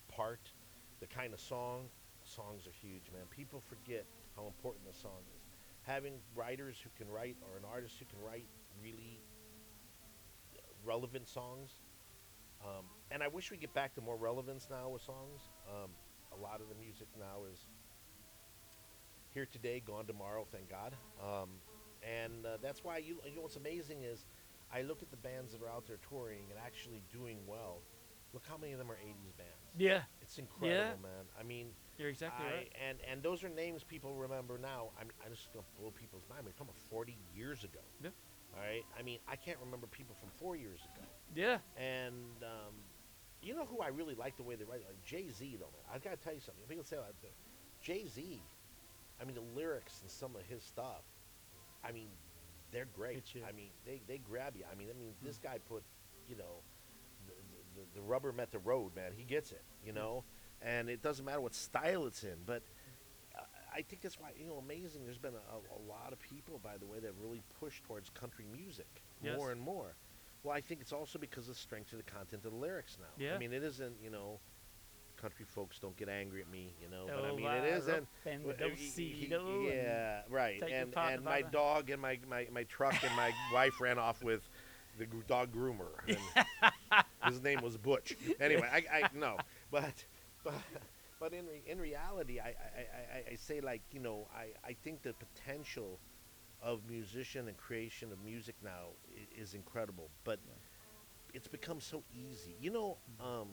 [0.08, 0.52] part
[1.00, 1.88] the kind of song
[2.22, 3.22] songs are huge man.
[3.30, 4.04] People forget
[4.36, 5.42] how important the song is.
[5.82, 8.46] Having writers who can write or an artist who can write
[8.82, 9.20] really
[10.84, 11.72] relevant songs
[12.64, 15.40] um, and i wish we get back to more relevance now with songs.
[15.68, 15.90] Um,
[16.32, 17.66] a lot of the music now is
[19.34, 20.94] here today gone tomorrow thank god.
[21.22, 21.50] Um,
[22.02, 24.24] and uh, that's why you, you know what's amazing is
[24.72, 27.83] I look at the bands that are out there touring and actually doing well.
[28.33, 29.74] Look how many of them are 80s bands.
[29.76, 31.24] Yeah, It's incredible, man.
[31.38, 32.72] I mean, you're exactly I, right.
[32.88, 34.90] and and those are names people remember now.
[34.98, 36.42] I mean, I'm just gonna blow people's mind.
[36.44, 37.80] We're talking about 40 years ago.
[38.02, 38.11] Yeah.
[38.54, 38.85] All right.
[38.98, 41.06] I mean, I can't remember people from four years ago.
[41.35, 42.74] Yeah, And um,
[43.42, 44.83] you know who I really like the way they write?
[44.87, 45.83] Like Jay Z, though, man.
[45.92, 46.62] I gotta tell you something.
[46.68, 47.14] People say that
[47.83, 48.40] Jay Z.
[49.20, 51.02] I mean, the lyrics and some of his stuff.
[51.85, 52.09] I mean,
[52.72, 53.24] they're great.
[53.46, 54.64] I mean, they, they grab you.
[54.70, 55.83] I mean, I mean, this guy put,
[56.28, 56.62] you know,
[57.26, 57.33] the,
[57.80, 59.12] the, the rubber met the road, man.
[59.16, 60.24] He gets it, you know,
[60.62, 62.37] and it doesn't matter what style it's in.
[62.46, 62.62] But
[63.74, 65.04] I think that's why you know, amazing.
[65.04, 68.44] There's been a, a lot of people, by the way, that really push towards country
[68.52, 69.37] music Yes.
[69.37, 69.94] more and more.
[70.42, 72.96] Well, I think it's also because of the strength of the content of the lyrics
[72.98, 73.22] now.
[73.22, 73.35] Yeah.
[73.35, 74.40] I mean, it isn't, you know,
[75.20, 78.09] country folks don't get angry at me, you know, but I Oh, mean, it isn't.
[78.24, 80.62] And don't see he- no, and yeah, right.
[80.70, 84.48] And and my dog and my, my, my truck and my wife ran off with
[84.98, 85.92] the dog groomer.
[86.09, 86.33] And
[87.22, 88.16] his name was Butch.
[88.40, 90.04] Anyway, I, I no, but
[90.44, 90.54] but
[91.18, 94.74] but in re, in reality, I, I, I, I- say like you know I, I
[94.74, 96.00] think the potential
[96.61, 100.40] of musician and creation of music now i- is incredible, but
[101.33, 102.56] it's become so easy.
[102.61, 103.48] You know, um,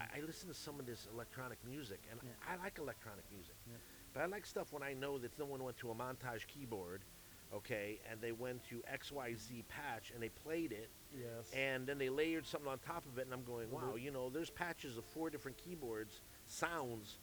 [0.00, 2.30] I, I listen to some of this electronic music, and Yeah.
[2.48, 3.74] I like electronic music, Yeah.
[4.12, 7.04] but I like stuff when I know that someone went to a montage keyboard,
[7.52, 11.50] okay, and they went to X Y Z patch and they played it, Yes.
[11.52, 14.02] and then they layered something on top of it, and I'm going, wow, Mhm.
[14.02, 17.18] you know, there's patches of four different keyboards, sounds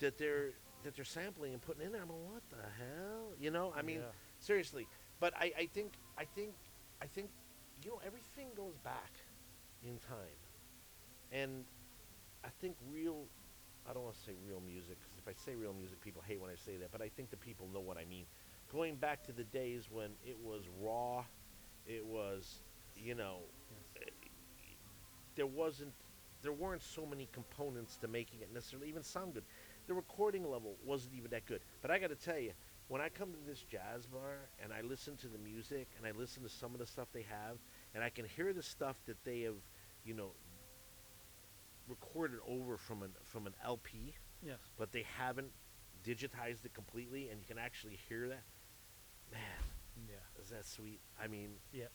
[0.00, 2.02] that they're that they're sampling and putting in there.
[2.02, 3.32] I'm like, what the hell?
[3.38, 4.10] You know, I mean, Yeah.
[4.38, 4.86] seriously.
[5.18, 6.54] But I, I think I think
[7.00, 7.30] I think
[7.82, 9.12] you know everything goes back
[9.82, 10.36] in time,
[11.34, 11.64] and
[12.44, 13.24] I think real.
[13.88, 16.40] I don't want to say real music because if I say real music, people hate
[16.40, 16.92] when I say that.
[16.92, 18.24] But I think the people know what I mean.
[18.72, 21.24] Going back to the days when it was raw,
[21.86, 22.62] it was,
[22.96, 23.38] you know,
[24.00, 24.08] Yes.
[24.08, 24.10] Eh,
[25.36, 25.92] there wasn't
[26.42, 29.44] there weren't so many components to making it necessarily even sound good.
[29.86, 31.60] The recording level wasn't even that good.
[31.82, 32.52] But I got to tell you,
[32.88, 36.10] when I come to this jazz bar and I listen to the music and I
[36.18, 37.56] listen to some of the stuff they have
[37.94, 39.56] and I can hear the stuff that they have,
[40.04, 40.32] you know,
[41.88, 44.58] recorded over from an from an LP, Yes.
[44.78, 45.52] but they haven't
[46.04, 48.42] digitized it completely and you can actually hear that.
[49.32, 49.40] Man,
[50.08, 50.42] Yeah.
[50.42, 51.00] is that sweet?
[51.18, 51.88] I mean, Yeah.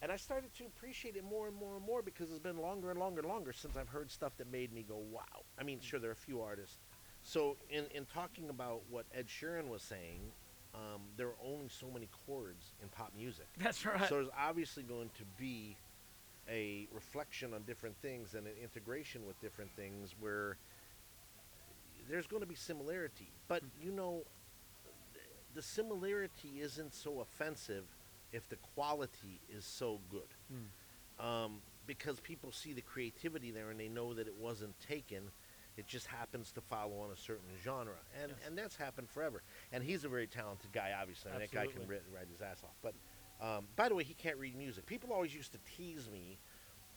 [0.00, 2.90] and I started to appreciate it more and more and more because it's been longer
[2.90, 5.44] and longer and longer since I've heard stuff that made me go, wow.
[5.58, 6.78] I mean, sure, there are a few artists.
[7.22, 10.20] So, in, in talking about what Ed Sheeran was saying,
[10.74, 13.46] um, there are only so many chords in pop music.
[13.56, 14.08] That's right.
[14.08, 15.76] So, there's obviously going to be
[16.50, 20.56] a reflection on different things and an integration with different things where
[22.08, 23.28] there's going to be similarity.
[23.48, 24.22] But, you know,
[25.54, 27.84] the similarity isn't so offensive
[28.32, 30.28] if the quality is so good.
[30.52, 31.24] Mm.
[31.24, 35.30] Um, because people see the creativity there and they know that it wasn't taken.
[35.76, 38.46] It just happens to follow on a certain genre, and Yes.
[38.46, 39.42] and that's happened forever.
[39.72, 41.30] And he's a very talented guy, obviously.
[41.32, 42.76] I mean, that guy can write, write his ass off.
[42.80, 42.94] But
[43.40, 44.86] um, by the way, he can't read music.
[44.86, 46.38] People always used to tease me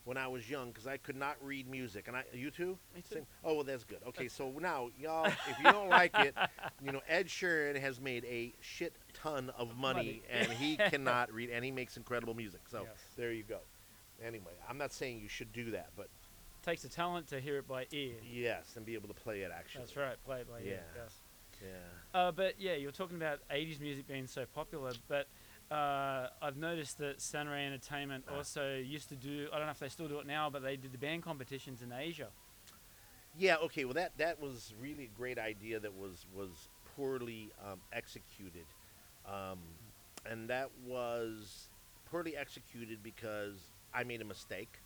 [0.04, 2.08] when I was young because I could not read music.
[2.08, 2.78] And I, you too?
[2.94, 3.26] Me too.
[3.44, 3.98] Oh, well, that's good.
[4.08, 6.34] Okay, so now, y'all, if you don't like it,
[6.82, 10.22] you know, Ed Sheeran has made a shit ton of money, Money.
[10.30, 12.60] and he cannot read, and he makes incredible music.
[12.70, 12.96] So Yes.
[13.16, 13.58] there you go.
[14.24, 16.10] Anyway, I'm not saying you should do that, but it
[16.64, 18.14] Takes a talent to hear it by ear.
[18.22, 19.82] yes, and be able to play it actually.
[19.84, 20.16] That's right.
[20.24, 20.80] Play it by ear.
[20.96, 21.02] Yeah.
[21.02, 21.14] Yes.
[21.62, 22.18] Yeah.
[22.20, 25.28] Uh, but yeah, you're talking about 80s music being so popular, but
[25.70, 29.88] uh, I've noticed that Sanre Entertainment also used to do, I don't know if they
[29.88, 32.28] still do it now, but they did the band competitions in Asia.
[33.36, 33.56] Yeah.
[33.56, 33.84] Okay.
[33.84, 38.66] Well, that that was really a great idea that was was poorly um, executed,
[39.26, 39.58] um,
[40.26, 41.68] and that was
[42.10, 43.54] poorly executed because
[43.94, 44.80] I made a mistake.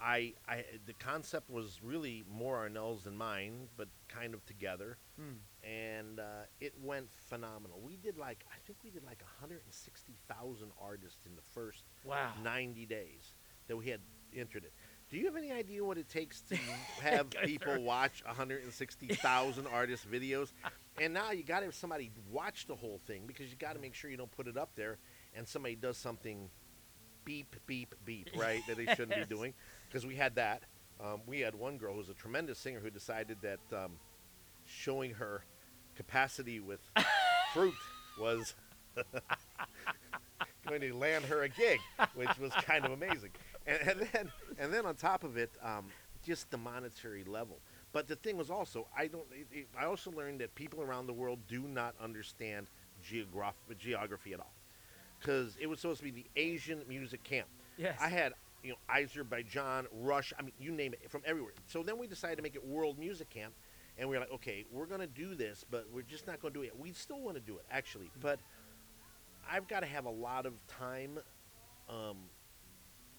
[0.00, 5.38] I, I the concept was really more Arnel's than mine, but kind of together, Hmm.
[5.68, 7.80] and uh, it went phenomenal.
[7.84, 12.30] We did like I think we did like 160,000 artists in the first Wow.
[12.42, 13.34] 90 days
[13.66, 14.00] that we had
[14.36, 14.72] entered it.
[15.10, 16.56] Do you have any idea what it takes to
[17.02, 20.52] have people watch 160,000 artist videos?
[21.00, 23.80] And now you got to have somebody watch the whole thing because you got to
[23.80, 24.98] make sure you don't put it up there
[25.34, 26.50] and somebody does something
[27.24, 29.28] beep, beep, beep, right, that they shouldn't Yes.
[29.28, 29.54] be doing.
[29.88, 30.62] Because we had that.
[31.00, 33.92] Um, we had one girl who was a tremendous singer who decided that um,
[34.66, 35.42] showing her
[35.96, 36.80] capacity with
[37.54, 37.74] fruit
[38.20, 38.54] was
[40.68, 41.78] going to land her a gig,
[42.14, 43.30] which was kind of amazing.
[43.66, 45.86] And, and then, and then on top of it, um,
[46.24, 47.58] just the monetary level.
[47.92, 49.24] But the thing was also, I don't.
[49.32, 52.66] It, it, I also learned that people around the world do not understand
[53.02, 54.52] geograph- geography at all,
[55.18, 57.48] because it was supposed to be the Asian music camp.
[57.78, 57.96] Yes.
[58.00, 61.52] I had, you know, Azerbaijan, Russia, I mean, you name it, from everywhere.
[61.66, 63.54] So then we decided to make it World Music Camp,
[63.96, 66.54] and we were like, okay, we're going to do this, but we're just not going
[66.54, 66.78] to do it.
[66.78, 68.40] We still want to do it, actually, but
[69.50, 71.18] I've got to have a lot of time
[71.88, 72.16] um,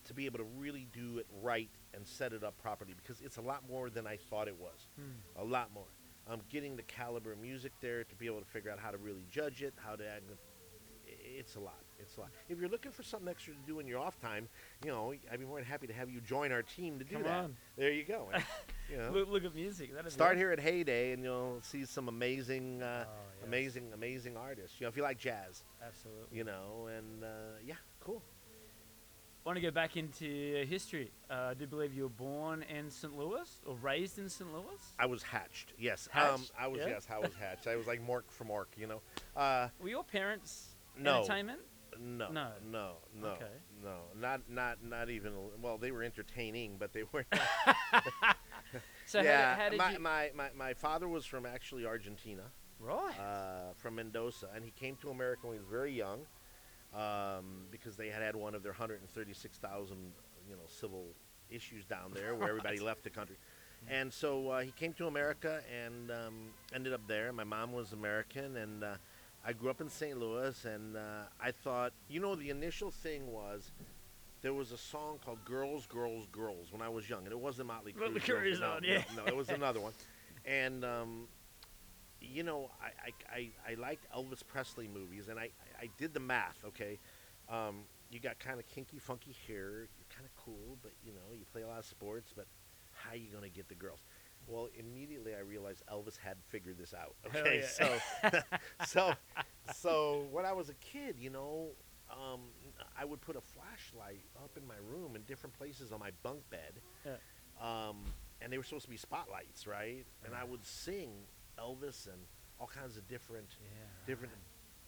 [0.05, 3.37] to be able to really do it right and set it up properly because it's
[3.37, 4.87] a lot more than I thought it was.
[4.95, 5.41] Hmm.
[5.41, 5.87] A lot more.
[6.27, 8.97] Um, getting the caliber of music there to be able to figure out how to
[8.97, 10.21] really judge it, how to add.
[11.07, 11.81] It's a lot.
[12.01, 12.29] It's a lot.
[12.47, 14.47] If you're looking for something extra to do in your off time,
[14.83, 17.15] you know, I'd be more than happy to have you join our team to do
[17.15, 17.43] Come that.
[17.43, 17.57] on.
[17.77, 18.29] There you go.
[18.33, 18.43] And,
[18.91, 19.93] you know, Look, look at music.
[19.93, 23.47] That is start here at Heyday, and you'll see some amazing, uh, Oh, yes.
[23.47, 24.79] amazing, amazing artists.
[24.79, 26.35] You know, if you like jazz, Absolutely.
[26.37, 27.27] you know, and uh,
[27.63, 28.23] yeah, cool.
[29.45, 31.11] want to go back into history.
[31.29, 33.15] Uh, I do believe you were born in St.
[33.15, 34.51] Louis or raised in St.
[34.51, 34.81] Louis.
[34.97, 35.73] I was hatched.
[35.77, 36.07] Yes.
[36.15, 36.79] Um, I was.
[36.79, 36.87] yeah?
[36.87, 37.67] Yes, I was hatched.
[37.67, 38.65] I was like Mork from Mork.
[38.75, 39.01] You know.
[39.35, 41.17] Uh, Were your parents No.
[41.19, 41.59] entertainment?
[41.99, 42.29] No.
[42.29, 42.47] No.
[42.69, 42.91] No.
[43.19, 43.27] No.
[43.29, 43.45] Okay.
[43.83, 43.97] No.
[44.19, 44.41] Not.
[44.49, 44.83] Not.
[44.83, 45.33] Not even.
[45.61, 47.25] Well, they were entertaining, but they were.
[47.31, 48.05] Not.
[49.05, 49.55] so yeah.
[49.55, 49.99] how, how did my, you?
[49.99, 52.43] my my my father was from actually Argentina,
[52.79, 53.19] right.
[53.19, 56.21] uh, from Mendoza, and he came to America when he was very young,
[56.93, 59.97] um, because they had had one of their 136,000
[60.49, 61.05] you know civil
[61.49, 63.37] issues down there where everybody left the country.
[63.87, 66.35] And so uh, he came to America and um,
[66.73, 67.31] ended up there.
[67.31, 68.95] My mom was American, and uh,
[69.45, 70.17] I grew up in St.
[70.19, 70.65] Louis.
[70.65, 73.71] And uh, I thought, you know, the initial thing was
[74.41, 77.67] there was a song called "Girls, Girls, Girls" when I was young, and it wasn't
[77.67, 78.01] Motley Crue.
[78.01, 79.03] Motley no, Crue, no, no, yeah.
[79.15, 79.93] no, no, it was another one.
[80.45, 81.27] And um,
[82.21, 85.49] you know, I, I, I, I liked Elvis Presley movies, and I,
[85.79, 86.63] I did the math.
[86.67, 86.99] Okay,
[87.49, 89.71] um, you got kind of kinky, funky hair.
[89.71, 92.31] You're kind of cool, but you know, you play a lot of sports.
[92.35, 92.45] But
[92.93, 93.99] how are you gonna get the girls?
[94.47, 97.15] Well, immediately I realized Elvis had figured this out.
[97.27, 98.01] Okay, yeah.
[98.27, 98.33] so
[98.85, 99.13] so
[99.75, 101.69] so when I was a kid, you know,
[102.11, 102.41] um,
[102.99, 106.39] I would put a flashlight up in my room in different places on my bunk
[106.49, 106.73] bed,
[107.05, 107.17] Yeah.
[107.61, 107.97] um,
[108.41, 110.05] and they were supposed to be spotlights, right?
[110.25, 111.11] And I would sing
[111.59, 112.21] Elvis and
[112.59, 113.67] all kinds of different yeah.
[114.07, 114.33] different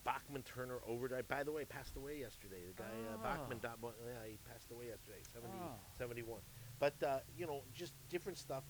[0.03, 1.27] Bachman Turner overdrive.
[1.27, 2.61] By the way, passed away yesterday.
[2.75, 3.23] The guy uh, Oh.
[3.23, 5.75] Bachman, dot, yeah, he passed away yesterday, 70, Oh.
[5.99, 6.39] 71.
[6.79, 8.63] But uh, you know, just different stuff.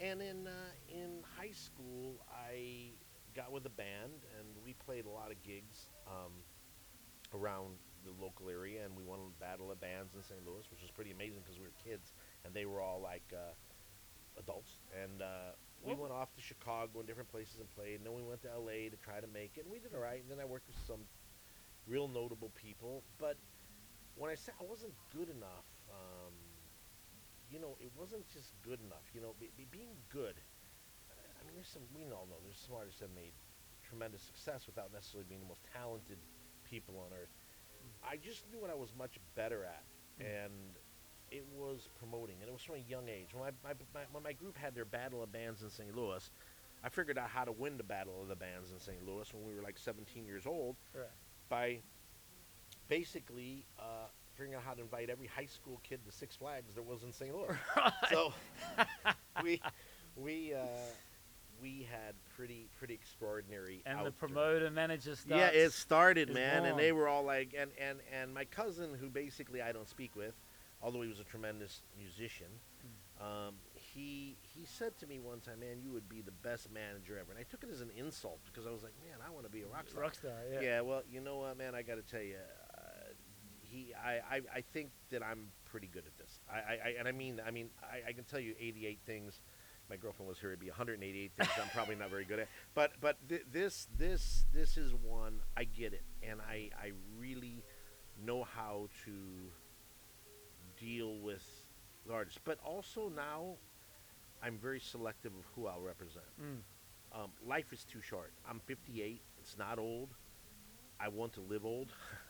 [0.00, 2.90] And in uh, in high school, I
[3.34, 6.32] got with a band, and we played a lot of gigs um,
[7.32, 10.40] around the local area, and we won a battle of bands in St.
[10.46, 12.12] Louis, which was pretty amazing because we were kids,
[12.44, 13.54] and they were all like uh,
[14.38, 14.78] adults.
[15.02, 18.22] And uh, we went off to Chicago and different places and played, and then we
[18.22, 18.88] went to L.A.
[18.88, 20.20] to try to make it, and we did all right.
[20.20, 21.00] And then I worked with some
[21.86, 23.36] real notable people, but
[24.16, 25.66] when I said I wasn't good enough,
[27.54, 29.06] you know, it wasn't just good enough.
[29.14, 30.34] You know, be, be, being good.
[31.38, 33.30] I mean, there's some we all know there's some artists that made
[33.86, 36.18] tremendous success without necessarily being the most talented
[36.68, 37.30] people on earth.
[38.02, 39.84] I just knew what I was much better at,
[40.18, 40.74] and
[41.30, 43.28] it was promoting, and it was from a young age.
[43.32, 45.94] When my, my, my when my group had their battle of bands in St.
[45.94, 46.28] Louis,
[46.82, 49.06] I figured out how to win the battle of the bands in St.
[49.06, 51.06] Louis when we were like 17 years old Right.
[51.48, 51.78] by
[52.88, 56.82] basically uh, figuring out how to invite every high school kid to Six Flags there
[56.82, 57.34] was in St.
[57.34, 57.56] Louis.
[58.10, 58.32] So
[59.42, 59.60] we
[60.16, 60.58] we uh,
[61.62, 63.82] we had pretty pretty extraordinary.
[63.86, 65.28] And the promoter manager starts.
[65.40, 69.08] yeah, it started, man, and they were all like, and and and my cousin, who
[69.08, 70.34] basically I don't speak with,
[70.82, 72.48] although he was a tremendous musician,
[73.18, 73.24] Hmm.
[73.24, 77.16] um, he he said to me one time, "Man, you would be the best manager
[77.18, 79.46] ever," and I took it as an insult because I was like, "Man, I want
[79.46, 80.60] to be a rock star." Rockstar, yeah.
[80.60, 81.74] Yeah, well, you know what, man?
[81.74, 82.36] I got to tell you,
[83.74, 86.40] he, I, I, I think that I'm pretty good at this.
[86.48, 89.40] I, I, I and I mean, I mean, I, I can tell you 88 things.
[89.90, 90.50] My girlfriend was here.
[90.50, 91.50] It'd be 188 things.
[91.60, 92.48] I'm probably not very good at.
[92.74, 95.40] But, but th- this, this, this is one.
[95.56, 97.62] I get it, and I, I really
[98.24, 99.12] know how to
[100.80, 101.44] deal with
[102.06, 102.40] the artists.
[102.42, 103.56] But also now,
[104.42, 106.24] I'm very selective of who I'll represent.
[106.40, 107.20] Mm.
[107.20, 108.32] Um, life is too short.
[108.48, 109.20] I'm 58.
[109.40, 110.10] It's not old.
[110.98, 111.92] I want to live old.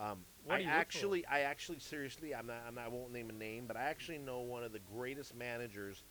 [0.00, 0.80] um, I do you look for?
[0.80, 3.82] actually, I actually, seriously, I'm not, I'm not, I won't name a name, but I
[3.82, 6.02] actually know one of the greatest managers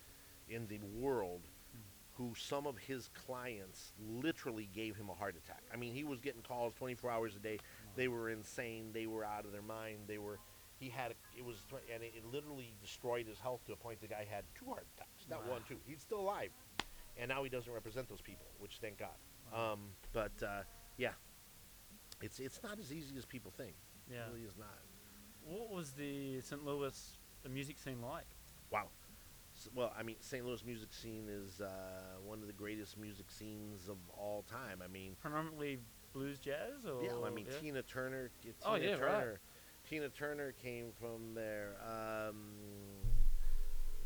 [0.48, 1.82] in the world, Hmm.
[2.14, 5.64] who some of his clients literally gave him a heart attack.
[5.74, 7.60] I mean, he was getting calls 24 hours a day.
[7.96, 8.92] They were insane.
[8.94, 10.00] They were out of their mind.
[10.08, 10.40] They were.
[10.80, 11.12] He had.
[11.12, 14.26] A, it was, and it, it literally destroyed his health to a point the guy
[14.30, 15.78] had two heart attacks, not one, two.
[15.86, 16.52] He's still alive
[17.20, 19.10] and now he doesn't represent those people, which thank God.
[19.54, 20.62] Um, but uh,
[20.98, 21.12] yeah,
[22.22, 23.74] it's it's not as easy as people think.
[24.12, 24.18] Yeah.
[24.18, 24.68] It really is not.
[25.46, 26.64] What was the St.
[26.66, 28.26] Louis the music scene like?
[28.72, 28.88] Wow.
[29.56, 30.46] S well, I mean, St.
[30.46, 31.70] Louis music scene is uh,
[32.26, 34.82] one of the greatest music scenes of all time.
[34.84, 35.80] I mean, Predominantly
[36.14, 37.58] blues jazz, or yeah, I mean yeah?
[37.60, 38.30] Tina Turner.
[38.42, 39.00] Tina Oh, yeah, right.
[39.00, 39.40] Turner.
[39.90, 41.76] Tina Turner came from there.
[41.84, 42.36] Um,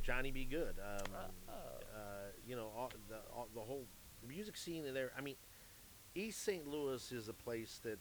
[0.02, 0.46] Johnny B.
[0.46, 0.76] Goode.
[0.80, 1.14] Um,
[1.50, 1.52] Oh.
[1.52, 2.00] uh,
[2.46, 3.86] you know, all, the all, the whole
[4.28, 5.12] music scene in there.
[5.18, 5.36] I mean,
[6.16, 6.68] East St.
[6.68, 8.00] Louis is a place that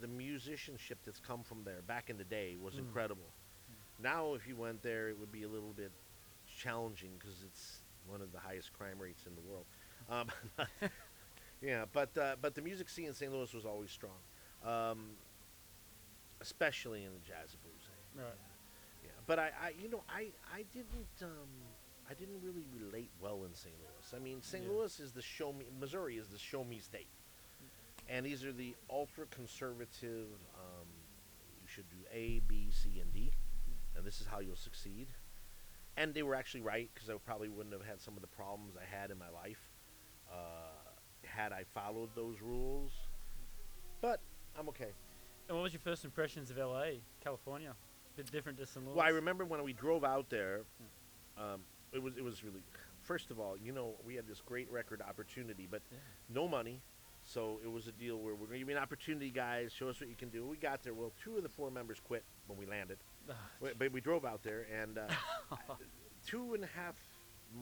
[0.00, 2.80] the musicianship that's come from there back in the day was Mm.
[2.80, 3.30] incredible.
[3.98, 5.92] Now, if you went there, it would be a little bit
[6.46, 9.66] challenging because it's one of the highest crime rates in the world.
[10.08, 10.28] Um,
[11.60, 13.30] yeah, but uh, but the music scene in St.
[13.32, 14.18] Louis was always strong,
[14.64, 15.10] um,
[16.40, 17.82] especially in the jazz and blues.
[18.16, 18.34] Right.
[19.04, 21.48] Yeah, but I, I you know, I, I didn't, um,
[22.10, 23.74] I didn't really relate well in St.
[23.78, 24.14] Louis.
[24.16, 24.64] I mean, St.
[24.64, 24.70] Yeah.
[24.70, 27.08] Louis is the show me, Missouri is the show me state,
[28.12, 30.28] and these are the ultra conservative.
[30.54, 30.86] Um,
[31.62, 33.32] you should do A, B, C, and D,
[33.96, 35.08] and this is how you'll succeed.
[35.96, 38.74] And they were actually right because I probably wouldn't have had some of the problems
[38.76, 39.60] I had in my life
[40.30, 40.36] uh,
[41.24, 42.92] had I followed those rules.
[44.00, 44.20] But
[44.58, 44.92] I'm okay.
[45.48, 47.74] And what was your first impressions of LA, California?
[48.14, 48.84] A bit different to St.
[48.84, 48.96] Louis.
[48.96, 50.60] Well, I remember when we drove out there.
[51.38, 51.60] Um,
[51.92, 52.62] it was it was really.
[53.02, 55.98] First of all, you know, we had this great record opportunity, but Yeah.
[56.28, 56.80] no money.
[57.24, 59.72] So it was a deal where we're going to give you an opportunity, guys.
[59.72, 60.44] Show us what you can do.
[60.44, 60.94] We got there.
[60.94, 62.98] Well, two of the four members quit when we landed.
[63.30, 65.06] Ah, Wait, But we drove out there, and uh,
[66.26, 66.96] two and a half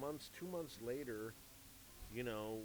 [0.01, 1.35] months, two months later,
[2.13, 2.61] you know,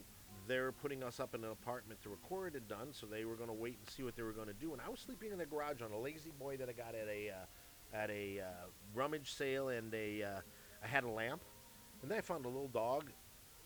[0.47, 2.01] they're putting us up in an apartment.
[2.01, 4.31] The record had done, so they were going to wait and see what they were
[4.31, 4.71] going to do.
[4.73, 7.07] And I was sleeping in the garage on a lazy boy that I got at
[7.07, 10.39] a uh, at a uh, rummage sale, and a uh,
[10.83, 11.41] I had a lamp,
[12.01, 13.11] and then I found a little dog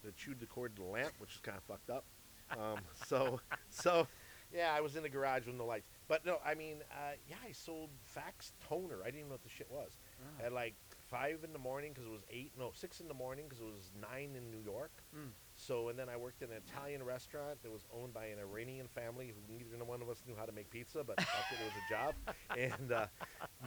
[0.03, 2.05] that chewed the cord to the lamp, which is kind of fucked up.
[2.51, 4.07] Um, so so
[4.53, 5.87] yeah, I was in the garage when the lights.
[6.07, 9.01] But no, I mean, uh, yeah, I sold fax toner.
[9.01, 10.45] I didn't even know what the shit was ah.
[10.45, 10.75] at like
[11.09, 13.65] five in the morning because it was eight, no, six in the morning because it
[13.65, 14.91] was nine in New York.
[15.15, 15.29] Mm.
[15.55, 18.87] So, and then I worked in an Italian restaurant that was owned by an Iranian
[18.87, 21.73] family who neither one of us knew how to make pizza, but it, it was
[21.73, 22.13] a job.
[22.57, 23.05] And uh,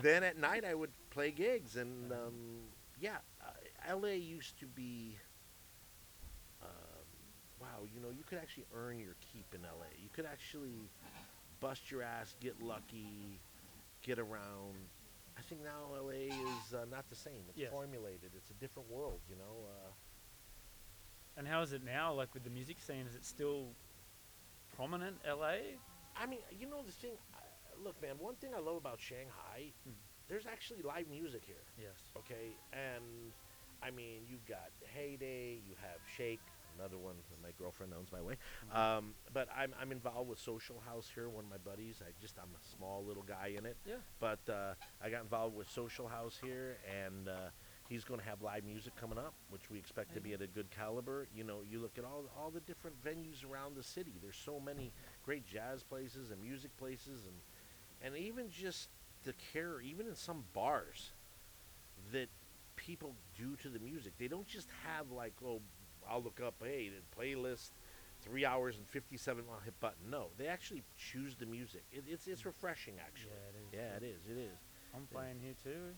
[0.03, 2.63] then at night I would play gigs, and um,
[2.99, 5.19] yeah, uh, LA used to be.
[7.63, 9.87] Wow, you know, you could actually earn your keep in LA.
[10.03, 10.91] You could actually
[11.61, 13.39] bust your ass, get lucky,
[14.03, 14.75] get around.
[15.39, 17.47] I think now LA is uh, not the same.
[17.55, 18.33] It's formulated.
[18.37, 19.63] It's a different world, you know.
[19.71, 19.91] Uh,
[21.39, 22.13] And how is it now?
[22.13, 23.69] Like with the music scene, is it still
[24.77, 25.17] prominent?
[25.25, 25.79] LA.
[26.17, 27.13] I mean, you know the thing.
[27.33, 27.39] Uh,
[27.85, 28.17] look, man.
[28.19, 29.95] One thing I love about Shanghai, Hmm.
[30.29, 31.63] there's actually live music here.
[31.79, 31.97] Yes.
[32.17, 33.33] Okay, and
[33.83, 36.43] I mean, you've got Heyday, you have Shake,
[36.79, 38.37] another one that my girlfriend owns, by the way.
[38.73, 38.77] Mhm.
[38.77, 42.01] Um, but I'm, I'm involved with Social House here, one of my buddies.
[42.01, 43.77] I just I'm a small little guy in it.
[43.87, 43.97] Yeah.
[44.21, 47.51] But uh, I got involved with Social House here, and uh,
[47.89, 50.47] he's going to have live music coming up, which we expect to be at a
[50.47, 51.27] good caliber.
[51.35, 54.15] You know, you look at all all the different venues around the city.
[54.23, 54.93] There's so many
[55.25, 57.37] great jazz places and music places, and
[58.05, 58.89] and even just
[59.25, 61.13] the care, even in some bars,
[62.13, 62.29] that
[62.75, 64.13] people do to the music.
[64.19, 65.61] They don't just have like, oh,
[66.09, 67.71] I'll look up, hey, the playlist,
[68.23, 69.45] three hours and fifty-seven.
[69.53, 70.11] I'll hit button.
[70.11, 71.83] No, they actually choose the music.
[71.93, 73.33] It, it's it's refreshing, actually.
[73.73, 74.03] Yeah, it is.
[74.03, 74.27] Yeah, it is.
[74.31, 74.59] It is.
[74.95, 75.17] I'm Yeah.
[75.19, 75.95] playing here too.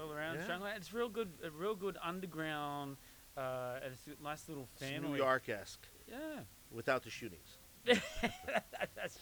[0.00, 0.44] All around Yeah.
[0.44, 0.72] Strangler.
[0.76, 1.30] It's real good.
[1.44, 2.96] A real good underground.
[3.36, 5.10] Uh, and it's a nice little It's family.
[5.10, 6.40] New York esque Yeah.
[6.70, 7.58] without the shootings.
[7.84, 9.18] That's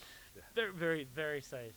[0.54, 1.72] very, very, very safe.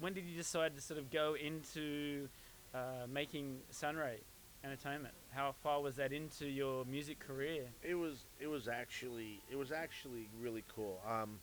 [0.00, 2.28] When did you decide to sort of go into
[2.74, 4.16] uh, making Sanre
[4.64, 5.12] Entertainment?
[5.30, 7.64] How far was that into your music career?
[7.82, 11.02] It was it was actually it was actually really cool.
[11.06, 11.38] Um,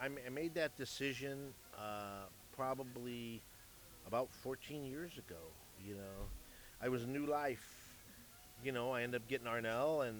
[0.00, 3.40] I, made that decision uh, probably
[4.06, 5.40] about 14 years ago.
[5.86, 6.28] You know,
[6.82, 7.64] I was a new life.
[8.64, 10.16] You know, I ended up getting Arnel, and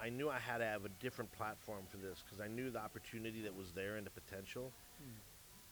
[0.00, 2.80] I knew I had to have a different platform for this because I knew the
[2.80, 4.72] opportunity that was there and the potential.
[5.00, 5.10] Hmm.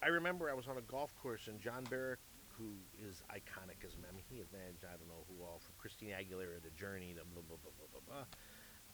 [0.02, 2.20] I remember I was on a golf course, and John Baruck,
[2.58, 5.74] who is iconic as I mean, he has managed I don't know who all from
[5.78, 8.04] Christine Aguilera to Journey to blah blah blah blah blah.
[8.06, 8.24] blah.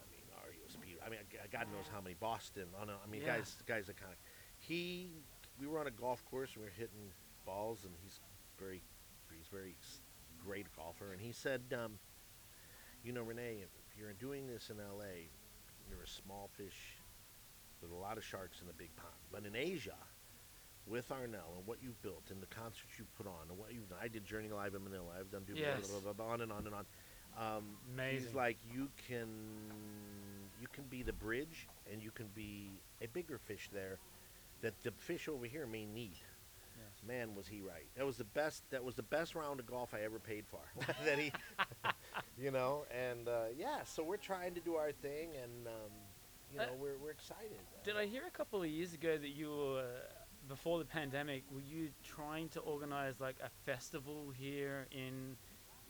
[0.02, 0.98] I mean, REO Speed.
[1.04, 2.66] I mean, God knows how many Boston.
[2.80, 3.38] Oh know, I mean, Yeah.
[3.38, 4.18] guys, guy's iconic.
[4.58, 5.22] He,
[5.60, 6.50] we were on a golf course.
[6.54, 7.12] and We were hitting
[7.46, 8.20] balls, and he's
[8.58, 8.82] very,
[9.30, 9.76] he's very
[10.44, 11.12] great golfer.
[11.12, 11.98] And he said, um,
[13.04, 15.30] you know, Rene, if you're doing this in LA,
[15.88, 16.96] you're a small fish
[17.80, 19.14] with a lot of sharks in a big pond.
[19.30, 19.96] But in Asia,
[20.86, 23.88] with Arnel and what you've built and the concerts you put on and what you've
[23.88, 25.08] done, I did Journey Live in Manila.
[25.18, 25.88] I've done do blah, Yes.
[25.88, 26.86] blah, blah, blah, on and on and on.
[27.38, 27.64] Um,
[27.94, 28.26] Amazing.
[28.26, 29.28] He's like you can
[30.60, 32.70] you can be the bridge and you can be
[33.00, 33.98] a bigger fish there
[34.60, 36.12] that the fish over here may need.
[36.14, 37.06] Yes.
[37.06, 37.86] Man, was he right?
[37.96, 38.62] That was the best.
[38.70, 40.60] That was the best round of golf I ever paid for.
[41.04, 41.32] that he,
[42.38, 43.82] you know, and uh, yeah.
[43.84, 45.92] So we're trying to do our thing, and um,
[46.52, 47.58] you Uh, know, we're we're excited.
[47.82, 49.84] Did I hear a couple of years ago that you were,
[50.48, 55.36] before the pandemic, were you trying to organize like a festival here in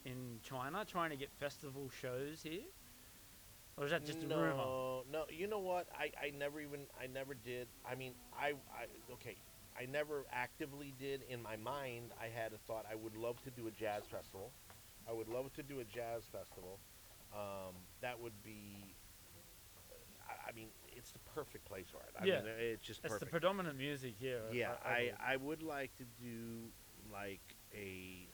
[0.05, 2.63] in China, trying to get festival shows here?
[3.77, 4.57] Or is that just no, a rumor?
[5.11, 5.89] No, you know what?
[5.99, 7.69] I, I never even I never did.
[7.91, 9.37] I mean, I, I okay.
[9.79, 11.23] I never actively did.
[11.31, 12.85] In my mind, I had a thought.
[12.91, 14.53] I would love to do a jazz festival.
[15.09, 16.79] I would love to do a jazz festival.
[17.33, 18.95] Um, that would be.
[20.29, 20.69] I, I mean,
[21.03, 22.15] it's the perfect place for it.
[22.21, 22.43] I Yeah.
[22.43, 24.43] mean, it's just That's the predominant music here.
[24.49, 25.19] yeah, I, believe.
[25.21, 26.73] I would like to do
[27.11, 28.29] like a.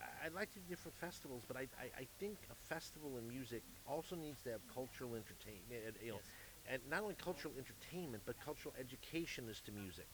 [0.00, 3.28] I- I'd like to do different festivals, but I, I, I think a festival in
[3.28, 5.96] music also needs to have cultural entertainment.
[6.02, 6.36] You know, Yes.
[6.66, 10.08] and not only cultural entertainment, but cultural education is to music.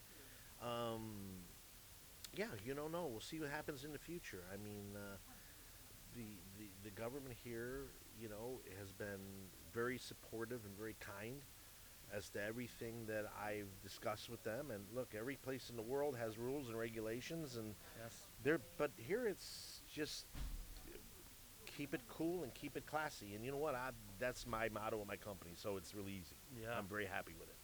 [0.61, 1.45] Um,
[2.35, 3.07] yeah, you don't know.
[3.07, 4.45] We'll see what happens in the future.
[4.53, 5.17] I mean, uh,
[6.15, 11.41] the, the the government here, you know, has been very supportive and very kind
[12.13, 14.71] as to everything that I've discussed with them.
[14.73, 18.15] And look, every place in the world has rules and regulations, and Yes.
[18.43, 18.61] there.
[18.79, 20.27] But here, it's just
[21.67, 23.35] keep it cool and keep it classy.
[23.35, 23.75] And you know what?
[23.75, 25.53] I, that's my motto of my company.
[25.55, 26.37] So it's really easy.
[26.61, 26.77] Yeah.
[26.77, 27.57] I'm very happy with it.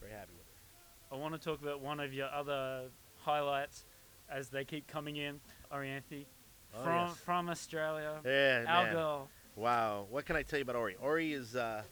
[0.00, 1.14] Very happy with it.
[1.14, 2.84] I want to talk about one of your other
[3.18, 3.84] highlights
[4.30, 5.40] as they keep coming in,
[5.72, 6.24] Orianthi,
[6.72, 7.16] Oh, from yes.
[7.18, 8.20] from Australia.
[8.24, 8.92] Yeah, Our man.
[8.94, 9.28] girl.
[9.64, 10.06] Wow.
[10.08, 10.96] What can I tell you about Ori?
[11.02, 11.82] Ori is uh,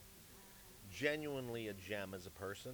[0.91, 2.73] genuinely a gem as a person.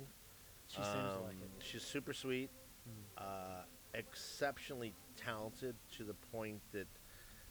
[0.69, 0.87] She seems
[1.17, 1.63] like Um, it.
[1.65, 2.49] She's super sweet,
[2.89, 2.93] Mm.
[3.19, 6.87] uh, exceptionally talented to the point that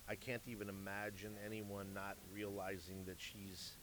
[0.07, 3.77] I can't even imagine anyone not realizing that she's.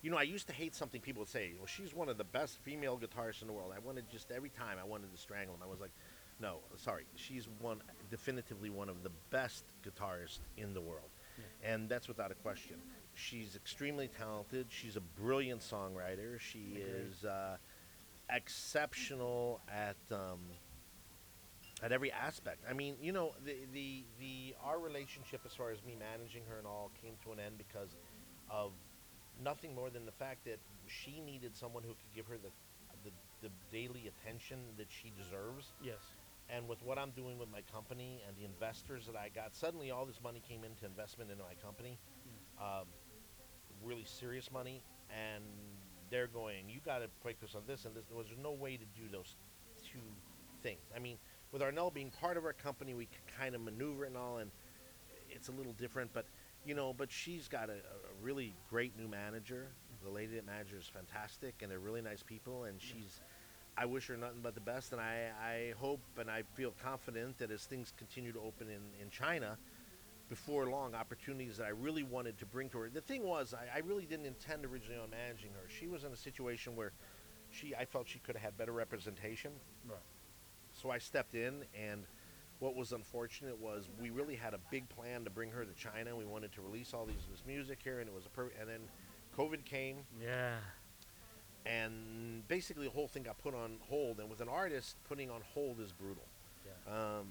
[0.00, 1.52] You know, I used to hate something people would say.
[1.58, 3.72] Well, she's one of the best female guitarists in the world.
[3.74, 5.62] I wanted just every time I wanted to strangle them.
[5.62, 5.92] I was like,
[6.40, 7.04] no, sorry.
[7.16, 11.10] She's one, definitively one of the best guitarists in the world,
[11.62, 12.76] and that's without a question.
[13.14, 14.66] She's extremely talented.
[14.70, 16.38] She's a brilliant songwriter.
[16.40, 17.56] She is uh,
[18.30, 20.40] exceptional at um,
[21.82, 22.64] at every aspect.
[22.68, 26.58] I mean, you know, the, the the our relationship as far as me managing her
[26.58, 27.94] and all came to an end because
[28.50, 28.72] of
[29.42, 32.50] nothing more than the fact that she needed someone who could give her the
[33.04, 33.10] the,
[33.42, 35.72] the daily attention that she deserves.
[35.82, 35.98] Yes.
[36.50, 39.90] And with what I'm doing with my company and the investors that I got, suddenly
[39.90, 41.98] all this money came into investment into my company,
[42.60, 42.86] um,
[43.82, 45.42] really serious money, and
[46.10, 48.04] they're going, you got to focus on this and this.
[48.08, 49.36] There was no way to do those
[49.90, 49.98] two
[50.62, 50.80] things.
[50.94, 51.16] I mean,
[51.50, 54.50] with Arnel being part of our company, we can kind of maneuver and all, and
[55.30, 56.26] it's a little different, but
[56.66, 59.68] you know, but she's got a, a really great new manager.
[60.02, 63.20] The lady that manages is fantastic, and they're really nice people, and she's.
[63.76, 67.38] I wish her nothing but the best, and I, I hope and I feel confident
[67.38, 69.58] that as things continue to open in, in China,
[70.28, 72.88] before long, opportunities that I really wanted to bring to her.
[72.88, 75.68] The thing was, I, I really didn't intend originally on managing her.
[75.68, 76.92] She was in a situation where
[77.50, 79.52] she, I felt she could have had better representation.
[79.88, 79.98] Right.
[80.72, 82.04] So I stepped in, and
[82.58, 86.16] what was unfortunate was we really had a big plan to bring her to China.
[86.16, 88.68] We wanted to release all these this music here, and it was a per- and
[88.68, 88.80] then
[89.36, 90.56] COVID came, Yeah.
[91.66, 94.20] And basically the whole thing got put on hold.
[94.20, 96.24] And with an artist, putting on hold is brutal.
[96.64, 96.92] Yeah.
[96.92, 97.28] Um,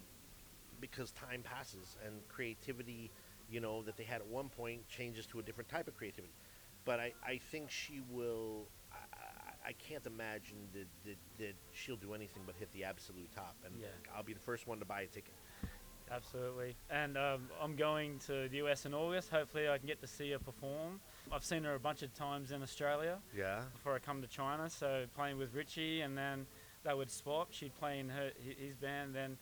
[0.82, 3.10] because time passes and creativity,
[3.50, 6.34] you know, that they had at one point changes to a different type of creativity.
[6.86, 8.66] But I, I think she will.
[9.66, 13.74] I, can't imagine that, that, that she'll do anything but hit the absolute top, and
[13.80, 13.88] Yeah.
[14.14, 15.34] I'll be the first one to buy a ticket.
[16.12, 16.76] Absolutely.
[16.90, 19.30] And um, I'm going to the US in August.
[19.30, 21.00] Hopefully, I can get to see her perform.
[21.32, 23.64] I've seen her a bunch of times in Australia Yeah.
[23.74, 24.70] before I come to China.
[24.70, 26.46] So playing with Richie, and then
[26.84, 27.48] they would swap.
[27.52, 29.38] She'd play in her his band, then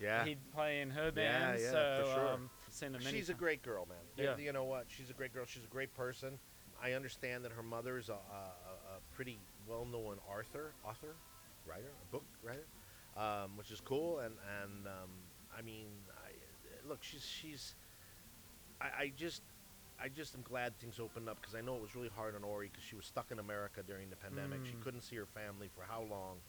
[0.00, 0.24] Yeah.
[0.24, 1.60] he'd play in her band.
[1.60, 2.28] yeah, so for sure.
[2.28, 3.98] um, seen her many She's a great girl, man.
[4.16, 4.36] Yeah.
[4.36, 4.86] You know what?
[4.88, 5.44] She's a great girl.
[5.46, 6.38] She's a great person.
[6.82, 11.14] I understand that her mother's a, a, a a pretty well-known author, author,
[11.66, 12.64] writer, a book writer,
[13.16, 14.18] um, which is cool.
[14.20, 15.10] And and um,
[15.56, 15.86] I mean,
[16.26, 17.74] I, look, she's she's.
[18.80, 19.42] I, I just.
[20.02, 22.42] I just am glad things opened up because I know it was really hard on
[22.44, 24.64] Ori because she was stuck in America during the pandemic.
[24.64, 24.82] She Mm.
[24.82, 26.40] couldn't see her family for how long,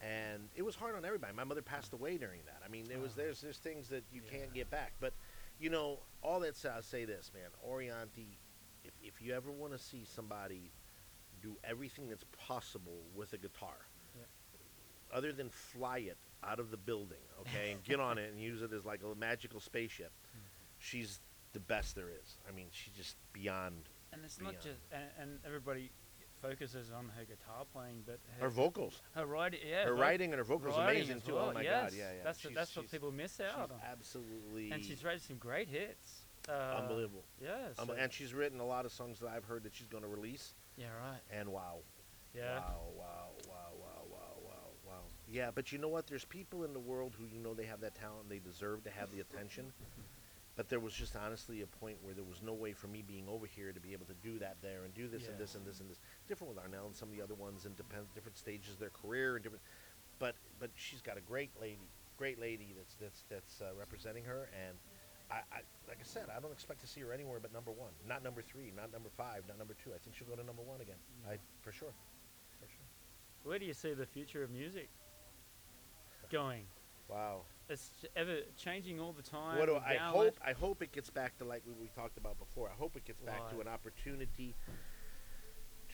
[0.00, 1.32] and it was hard on everybody.
[1.34, 2.62] My mother passed away during that.
[2.64, 3.16] I mean, there was Oh.
[3.16, 4.92] there's there's things that you can't get back.
[5.00, 5.14] But
[5.58, 7.50] you know, all that said, I'll say this, man.
[7.66, 8.36] Orianthi,
[8.84, 10.70] if if you ever want to see somebody
[11.40, 13.76] do everything that's possible with a guitar,
[14.16, 14.28] Yep.
[15.12, 18.62] other than fly it out of the building, okay, and get on it and use
[18.62, 20.38] it as like a magical spaceship, Hmm.
[20.78, 21.20] she's
[21.54, 22.36] the best there is.
[22.48, 25.90] I mean, she's just beyond And it's not just, and, and everybody
[26.42, 29.00] focuses on her guitar playing, but her, her vocals.
[29.14, 31.34] her writing, yeah, her writing and her vocals amazing too.
[31.36, 31.90] well, Oh my yes.
[31.90, 32.22] god, yeah, yeah.
[32.24, 33.80] That's she's, that's what people miss out on.
[33.90, 36.26] absolutely And she's raised some great hits.
[36.46, 37.24] Uh, unbelievable.
[37.42, 37.68] Yeah.
[37.78, 40.08] Um, and she's written a lot of songs that I've heard that she's going to
[40.10, 40.52] release.
[40.76, 40.88] yeah.
[40.88, 41.20] Right.
[41.32, 41.78] And wow,
[42.34, 42.56] Yeah.
[42.58, 43.04] wow, wow,
[43.48, 44.92] wow, wow, wow, wow, wow.
[45.26, 46.06] Yeah, but you know what?
[46.06, 48.24] There's people in the world who you know they have that talent.
[48.24, 49.72] And they deserve to have the attention.
[50.56, 53.26] But there was just honestly a point where there was no way for me being
[53.28, 55.66] over here to be able to do that there and do this and this and
[55.66, 55.98] this and this.
[56.28, 58.90] Different with Arnel and some of the other ones and depend, different stages of their
[58.90, 59.62] career and different.
[60.20, 61.80] But but she's got a great lady,
[62.16, 64.48] great lady that's that's that's uh, representing her.
[64.54, 64.78] And
[65.28, 67.90] I, I like I said, I don't expect to see her anywhere but number one,
[68.06, 69.90] not number three, not number five, not number two.
[69.90, 71.02] I think she'll go to number one again.
[71.28, 71.92] I for sure,
[72.60, 72.86] for sure.
[73.42, 74.88] Where do you see the future of music
[76.30, 76.66] going?
[77.08, 77.42] Wow.
[77.68, 79.58] It's ever changing all the time.
[79.58, 80.38] What do I hope?
[80.44, 82.68] I hope it gets back to like we, we talked about before.
[82.68, 84.54] I hope it gets back to an opportunity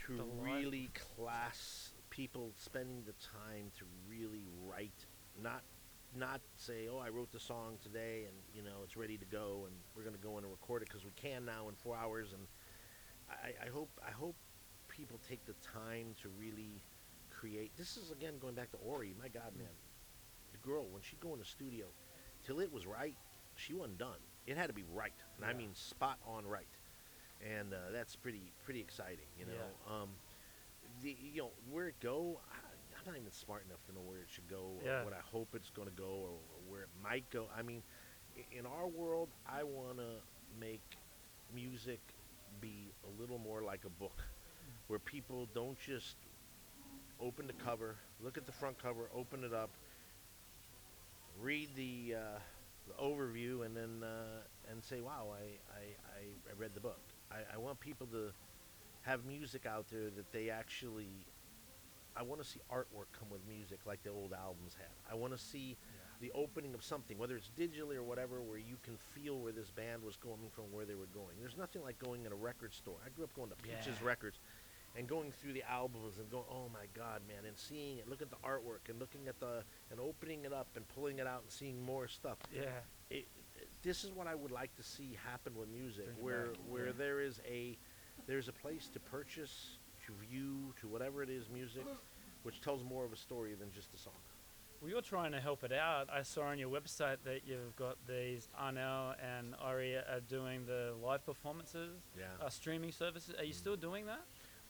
[0.07, 5.07] to The really class people spending the time to really write,
[5.41, 5.63] not
[6.17, 9.67] not say, oh, I wrote the song today and you know it's ready to go
[9.67, 12.33] and we're gonna go in and record it because we can now in four hours.
[12.33, 12.43] And
[13.31, 14.35] I, I hope I hope
[14.89, 16.83] people take the time to really
[17.31, 17.77] create.
[17.77, 19.15] This is again going back to Ori.
[19.21, 19.69] My God, man,
[20.53, 21.87] the girl when she go in the studio,
[22.45, 23.17] till it was right,
[23.57, 24.19] she wasn't done.
[24.47, 26.69] It had to be right, and I mean spot on right.
[27.41, 29.53] And uh, that's pretty pretty exciting, you know.
[29.89, 29.95] Yeah.
[30.03, 30.11] Um,
[31.03, 32.57] the you know where it go, I,
[32.99, 35.05] I'm not even smart enough to know where it should go, or Yeah.
[35.05, 37.49] what I hope it's going to go, or, or where it might go.
[37.57, 37.83] I mean,
[38.51, 40.23] in our world, I want to
[40.59, 40.99] make
[41.53, 42.01] music
[42.61, 44.23] be a little more like a book,
[44.89, 46.17] where people don't just
[47.21, 49.71] open the cover, look at the front cover, open it up,
[51.41, 52.39] read the, uh,
[52.87, 57.55] the overview, and then uh, and say, "Wow, I, I, I, read the book." I,
[57.55, 58.33] I want people to
[59.03, 61.27] have music out there that they actually.
[62.17, 64.91] I want to see artwork come with music like the old albums had.
[65.11, 65.77] I want to see
[66.21, 69.71] the opening of something, whether it's digitally or whatever, where you can feel where this
[69.71, 71.37] band was coming from, where they were going.
[71.39, 72.97] There's nothing like going in a record store.
[73.07, 74.07] I grew up going to Peaches Yeah.
[74.07, 74.39] Records
[74.97, 78.23] and going through the albums and going, oh my God, man, and seeing it, look
[78.23, 81.43] at the artwork and looking at the, and opening it up and pulling it out
[81.43, 82.39] and seeing more stuff.
[82.53, 82.63] Yeah.
[83.11, 83.27] It,
[83.83, 86.87] this is what I would like to see happen with music, Bring where back, where
[86.87, 86.93] yeah.
[86.99, 87.77] there is a
[88.27, 91.85] there's a place to purchase, to view, to whatever it is, music,
[92.43, 94.13] which tells more of a story than just a song.
[94.81, 96.09] Well, you're trying to help it out.
[96.11, 100.95] I saw on your website that you've got these Arnel and Ori are doing the
[101.03, 102.25] live performances, Yeah.
[102.45, 103.35] uh, streaming services.
[103.39, 104.21] Are you still doing that?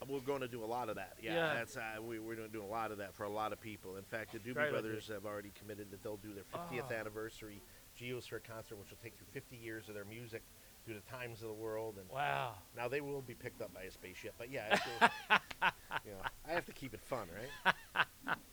[0.09, 1.15] We're going to do a lot of that.
[1.23, 1.55] Yeah, Yeah.
[1.55, 3.61] that's uh, we, we're going to do a lot of that for a lot of
[3.61, 3.97] people.
[3.97, 4.81] In fact, the Doobie Great idea.
[4.81, 6.95] Brothers have already committed that they'll do their 50th Ah.
[6.95, 7.61] anniversary
[7.99, 10.43] Geosphere concert, which will take through 50 years of their music
[10.87, 11.97] through the times of the world.
[12.01, 12.55] And Wow.
[12.77, 14.79] now they will be picked up by a spaceship, but yeah,
[15.31, 15.39] uh,
[16.05, 17.75] you know, I have to keep it fun, right?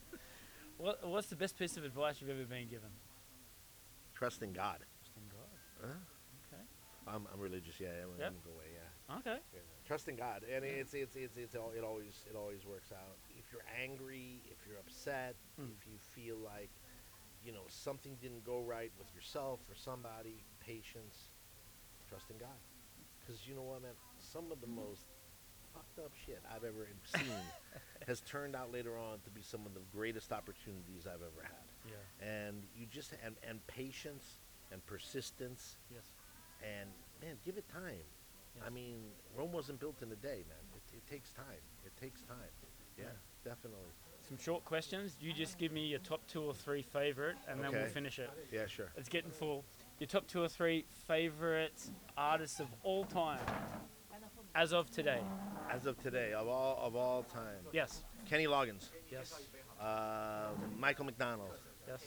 [0.77, 2.89] What, what's the best piece of advice you've ever been given?
[4.13, 4.77] Trust in God.
[5.01, 5.49] Trust in God.
[5.81, 6.53] Huh?
[6.53, 6.61] Okay.
[7.07, 7.73] I'm, I'm religious.
[7.79, 8.27] Yeah, I'm, Yep.
[8.27, 8.66] I'm go away.
[9.09, 9.15] Yeah.
[9.17, 9.37] Okay.
[9.53, 9.59] Yeah.
[9.85, 13.17] Trust in God, and it's it's it's it's all, it always it always works out.
[13.37, 15.71] If you're angry, if you're upset, Mm.
[15.79, 16.69] if you feel like
[17.43, 21.29] you know something didn't go right with yourself or somebody, patience,
[22.09, 22.59] trust in God,
[23.19, 25.05] because you know what, man, some of the most
[25.73, 27.31] fucked up shit I've ever seen
[28.07, 31.67] has turned out later on to be some of the greatest opportunities I've ever had
[31.91, 32.27] Yeah.
[32.47, 34.39] and you just and, and patience
[34.71, 36.03] and persistence Yes.
[36.61, 36.89] and
[37.21, 38.03] man, give it time.
[38.65, 38.97] I mean,
[39.35, 40.57] Rome wasn't built in a day, man.
[40.75, 41.45] It, it takes time.
[41.85, 42.37] It takes time.
[42.97, 43.05] Yeah,
[43.43, 43.91] definitely.
[44.27, 45.15] Some short questions.
[45.21, 48.29] You just give me your top two or three favorite, and then we'll finish it.
[48.51, 48.87] Yeah, sure.
[48.97, 49.63] It's getting full.
[49.99, 51.79] Your top two or three favorite
[52.17, 53.39] artists of all time,
[54.55, 55.21] as of today.
[55.71, 58.03] As of today, of all of all time, Yes.
[58.25, 59.39] Kenny Loggins, Yes.
[59.79, 61.51] uh, Michael McDonald,
[61.87, 62.03] Yes.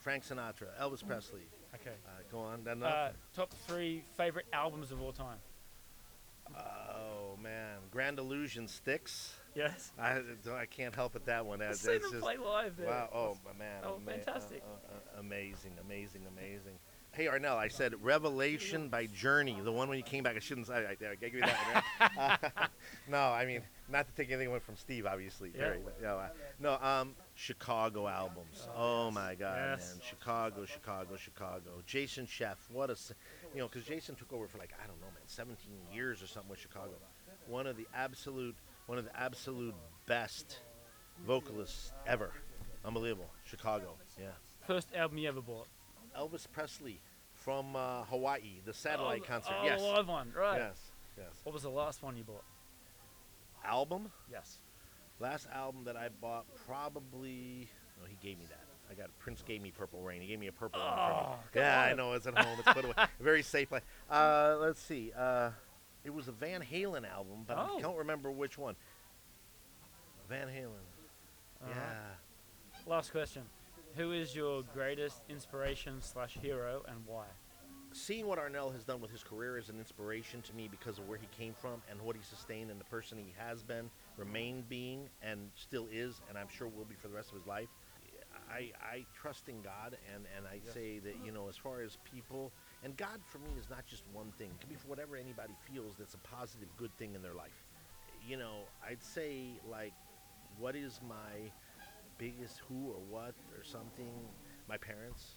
[0.00, 1.42] Frank Sinatra, Elvis Presley.
[1.74, 1.94] Okay.
[2.06, 2.64] Uh, go on.
[2.64, 5.38] Then Uh, top three favorite albums of all time.
[6.56, 9.34] Oh man, Grand Illusion Styx.
[9.54, 9.90] Yes.
[9.98, 10.20] I,
[10.54, 11.60] I can't help it that one.
[11.60, 12.86] I've seen them just play live there.
[12.86, 13.08] wow.
[13.12, 13.82] Oh my man.
[13.84, 14.62] Oh, ama- uh, fantastic.
[14.62, 16.78] uh, uh, amazing, amazing, amazing.
[17.12, 20.36] Hey Arnel, I said Revelation by Journey, the one when you came back.
[20.36, 20.74] I shouldn't say.
[20.74, 21.56] I, I, I gave you that
[21.98, 22.10] one.
[22.16, 22.38] Right?
[22.56, 22.66] Uh,
[23.08, 25.50] no, I mean not to take anything away from Steve, obviously.
[25.54, 25.60] Yeah.
[25.70, 26.28] Very, know, uh,
[26.60, 28.68] no, um, Chicago albums.
[28.76, 29.94] Oh, my God, Yes.
[29.94, 31.70] man, Chicago, Chicago, Chicago.
[31.86, 32.96] Jason Scheff, what a,
[33.54, 35.56] you know, because Jason took over for like I don't know, man, 17
[35.92, 36.92] years or something with Chicago.
[37.46, 39.74] One of the absolute, one of the absolute
[40.06, 40.58] best
[41.26, 42.30] vocalists ever.
[42.84, 43.30] Unbelievable.
[43.44, 44.26] Chicago, yeah.
[44.66, 45.66] First album you ever bought.
[46.18, 47.00] Elvis Presley
[47.34, 49.54] from uh, Hawaii, the satellite oh, concert.
[49.60, 49.80] Oh, yes.
[49.80, 50.32] the live one.
[50.36, 50.58] Right.
[50.58, 50.78] Yes.
[51.16, 51.26] Yes.
[51.44, 52.44] What was the last one you bought?
[53.64, 54.10] Album.
[54.30, 54.58] Yes.
[55.20, 57.68] Last album that I bought probably.
[58.00, 58.57] Oh, he gave me that.
[58.90, 60.20] I got Prince gave me Purple Rain.
[60.22, 60.90] He gave me a purple one.
[60.90, 62.12] from- Oh, yeah, I know.
[62.14, 62.58] It's at home.
[62.58, 62.94] It's put away.
[63.20, 63.68] Very safe.
[64.10, 65.12] Uh, let's see.
[65.16, 65.50] Uh,
[66.04, 67.76] it was a Van Halen album, but Oh.
[67.78, 68.76] I don't remember which one.
[70.28, 70.84] Van Halen.
[71.62, 71.70] Uh-huh.
[71.74, 72.90] Yeah.
[72.90, 73.42] Last question.
[73.96, 77.24] Who is your greatest inspiration slash hero and why?
[77.94, 81.08] seeing what Arnel has done with his career is an inspiration to me because of
[81.08, 84.68] where he came from and what he sustained and the person he has been, remained
[84.68, 87.68] being, and still is, and I'm sure will be for the rest of his life.
[88.50, 91.98] I, I trust in God, and, and I say that, you know, as far as
[92.10, 94.50] people, and God for me is not just one thing.
[94.50, 97.64] It can be for whatever anybody feels that's a positive, good thing in their life.
[98.26, 99.92] You know, I'd say, like,
[100.58, 101.50] what is my
[102.18, 104.12] biggest who or what or something?
[104.68, 105.36] My parents.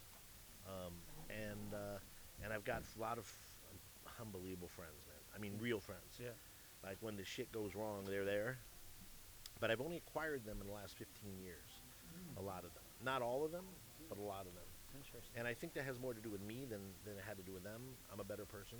[0.68, 0.94] Um,
[1.30, 2.00] and, uh,
[2.44, 3.32] and I've got a lot of
[4.20, 5.18] unbelievable friends, man.
[5.36, 6.20] I mean, real friends.
[6.20, 6.30] Yeah.
[6.84, 8.58] Like when the shit goes wrong, they're there.
[9.60, 11.82] But I've only acquired them in the last 15 years.
[12.38, 12.81] A lot of them.
[13.04, 13.66] Not all of them,
[14.10, 14.68] but a lot of them.
[14.96, 15.34] Interesting.
[15.40, 17.44] And I think that has more to do with me than, than it had to
[17.44, 17.82] do with them.
[18.12, 18.78] I'm a better person.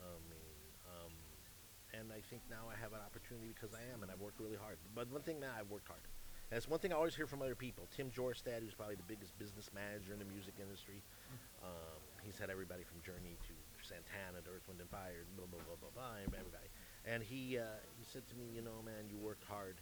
[0.00, 0.56] I mean,
[0.90, 1.12] um,
[1.94, 4.58] and I think now I have an opportunity because I am, and I've worked really
[4.58, 4.78] hard.
[4.94, 6.02] But one thing now, I've worked hard.
[6.50, 7.86] And it's one thing I always hear from other people.
[7.94, 10.98] Tim Jorstad, who's probably the biggest business manager in the music industry,
[11.62, 13.54] um, he's had everybody from Journey to
[13.86, 16.66] Santana to Earth, Wind, and Fire, blah, blah, blah, blah, blah, everybody.
[17.06, 19.78] And he, uh, he said to me, you know, man, you worked hard.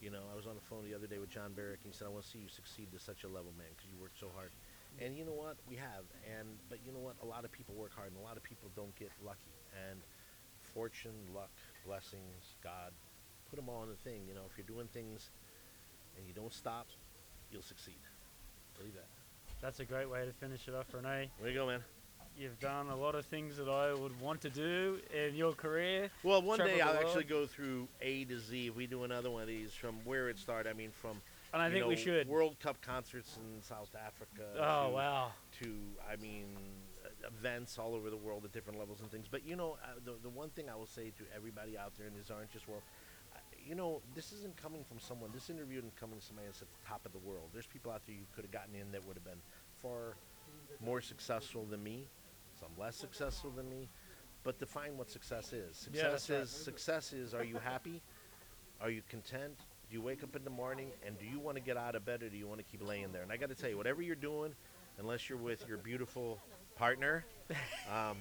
[0.00, 1.96] You know, I was on the phone the other day with John Baruck, and he
[1.96, 4.18] said, I want to see you succeed to such a level, man, because you worked
[4.18, 4.48] so hard.
[4.98, 5.60] And you know what?
[5.68, 6.08] We have.
[6.24, 7.20] And But you know what?
[7.22, 9.52] A lot of people work hard, and a lot of people don't get lucky.
[9.76, 10.00] And
[10.72, 11.52] fortune, luck,
[11.84, 12.92] blessings, God,
[13.50, 14.24] put them all in the thing.
[14.26, 15.30] You know, if you're doing things
[16.16, 16.88] and you don't stop,
[17.52, 18.00] you'll succeed.
[18.78, 19.08] Believe that.
[19.60, 21.30] That's a great way to finish it off, Rene.
[21.40, 21.84] There you go, man.
[22.40, 26.08] You've done a lot of things that I would want to do in your career.
[26.22, 28.68] Well, one Travel day I'll actually go through A to Z.
[28.68, 31.20] If we do another one of these from where it started, I mean, from
[31.52, 32.28] And I think we should.
[32.28, 34.48] World Cup concerts in South Africa.
[34.58, 35.32] Oh, to, wow.
[35.60, 35.76] To
[36.10, 36.46] I mean,
[37.26, 39.26] events all over the world at different levels and things.
[39.30, 42.06] But you know, uh, the the one thing I will say to everybody out there
[42.06, 42.82] in this aren't just world.
[43.34, 43.38] uh,
[43.68, 45.28] You know, this isn't coming from someone.
[45.34, 47.50] This interview isn't coming from somebody that's at the top of the world.
[47.52, 49.42] There's people out there you could have gotten in that would have been
[49.82, 50.16] far
[50.82, 52.06] more successful than me,
[52.60, 53.88] some less successful than me.
[54.42, 55.88] But define what success is.
[55.92, 56.40] Yeah, Success right.
[56.40, 58.00] is success is are you happy?
[58.80, 59.54] Are you content?
[59.90, 62.04] Do you wake up in the morning and do you want to get out of
[62.04, 63.22] bed or do you want to keep laying there?
[63.22, 64.54] And I got to tell you, whatever you're doing,
[64.98, 66.38] unless you're with your beautiful
[66.76, 67.24] partner,
[67.92, 68.16] um,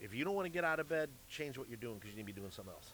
[0.00, 2.16] if you don't want to get out of bed, change what you're doing because you
[2.16, 2.92] need to be doing something else.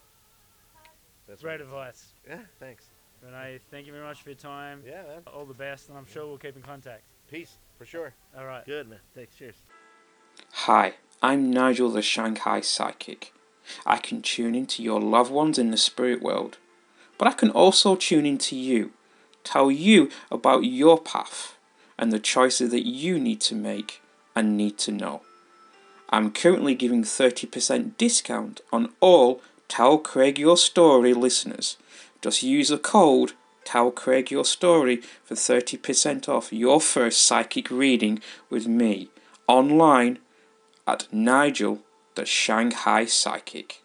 [1.27, 2.13] That's Great advice.
[2.29, 2.85] Yeah, thanks.
[3.25, 4.83] Rene, thank you very much for your time.
[4.87, 5.23] Yeah, man.
[5.27, 7.03] All the best, and I'm sure we'll keep in contact.
[7.31, 8.13] Peace for sure.
[8.37, 8.65] All right.
[8.67, 8.99] Good, man.
[9.15, 9.35] Thanks.
[9.37, 9.57] Cheers.
[10.51, 13.33] Hi, I'm Nigel the Shanghai Psychic.
[13.87, 16.59] I can tune into your loved ones in the spirit world,
[17.19, 18.93] but I can also tune into you,
[19.45, 21.57] tell you about your path
[21.99, 24.03] and the choices that you need to make
[24.35, 25.23] and need to know.
[26.11, 31.79] I'm currently giving 30% discount on all Tell Craig Your Story listeners.
[32.21, 33.33] Just use the code
[33.65, 38.21] Tell Craig Your Story for 30% off your first psychic reading
[38.51, 39.09] with me
[39.49, 40.19] online
[40.93, 41.81] at Nigel
[42.17, 43.81] the Shanghai Psychic.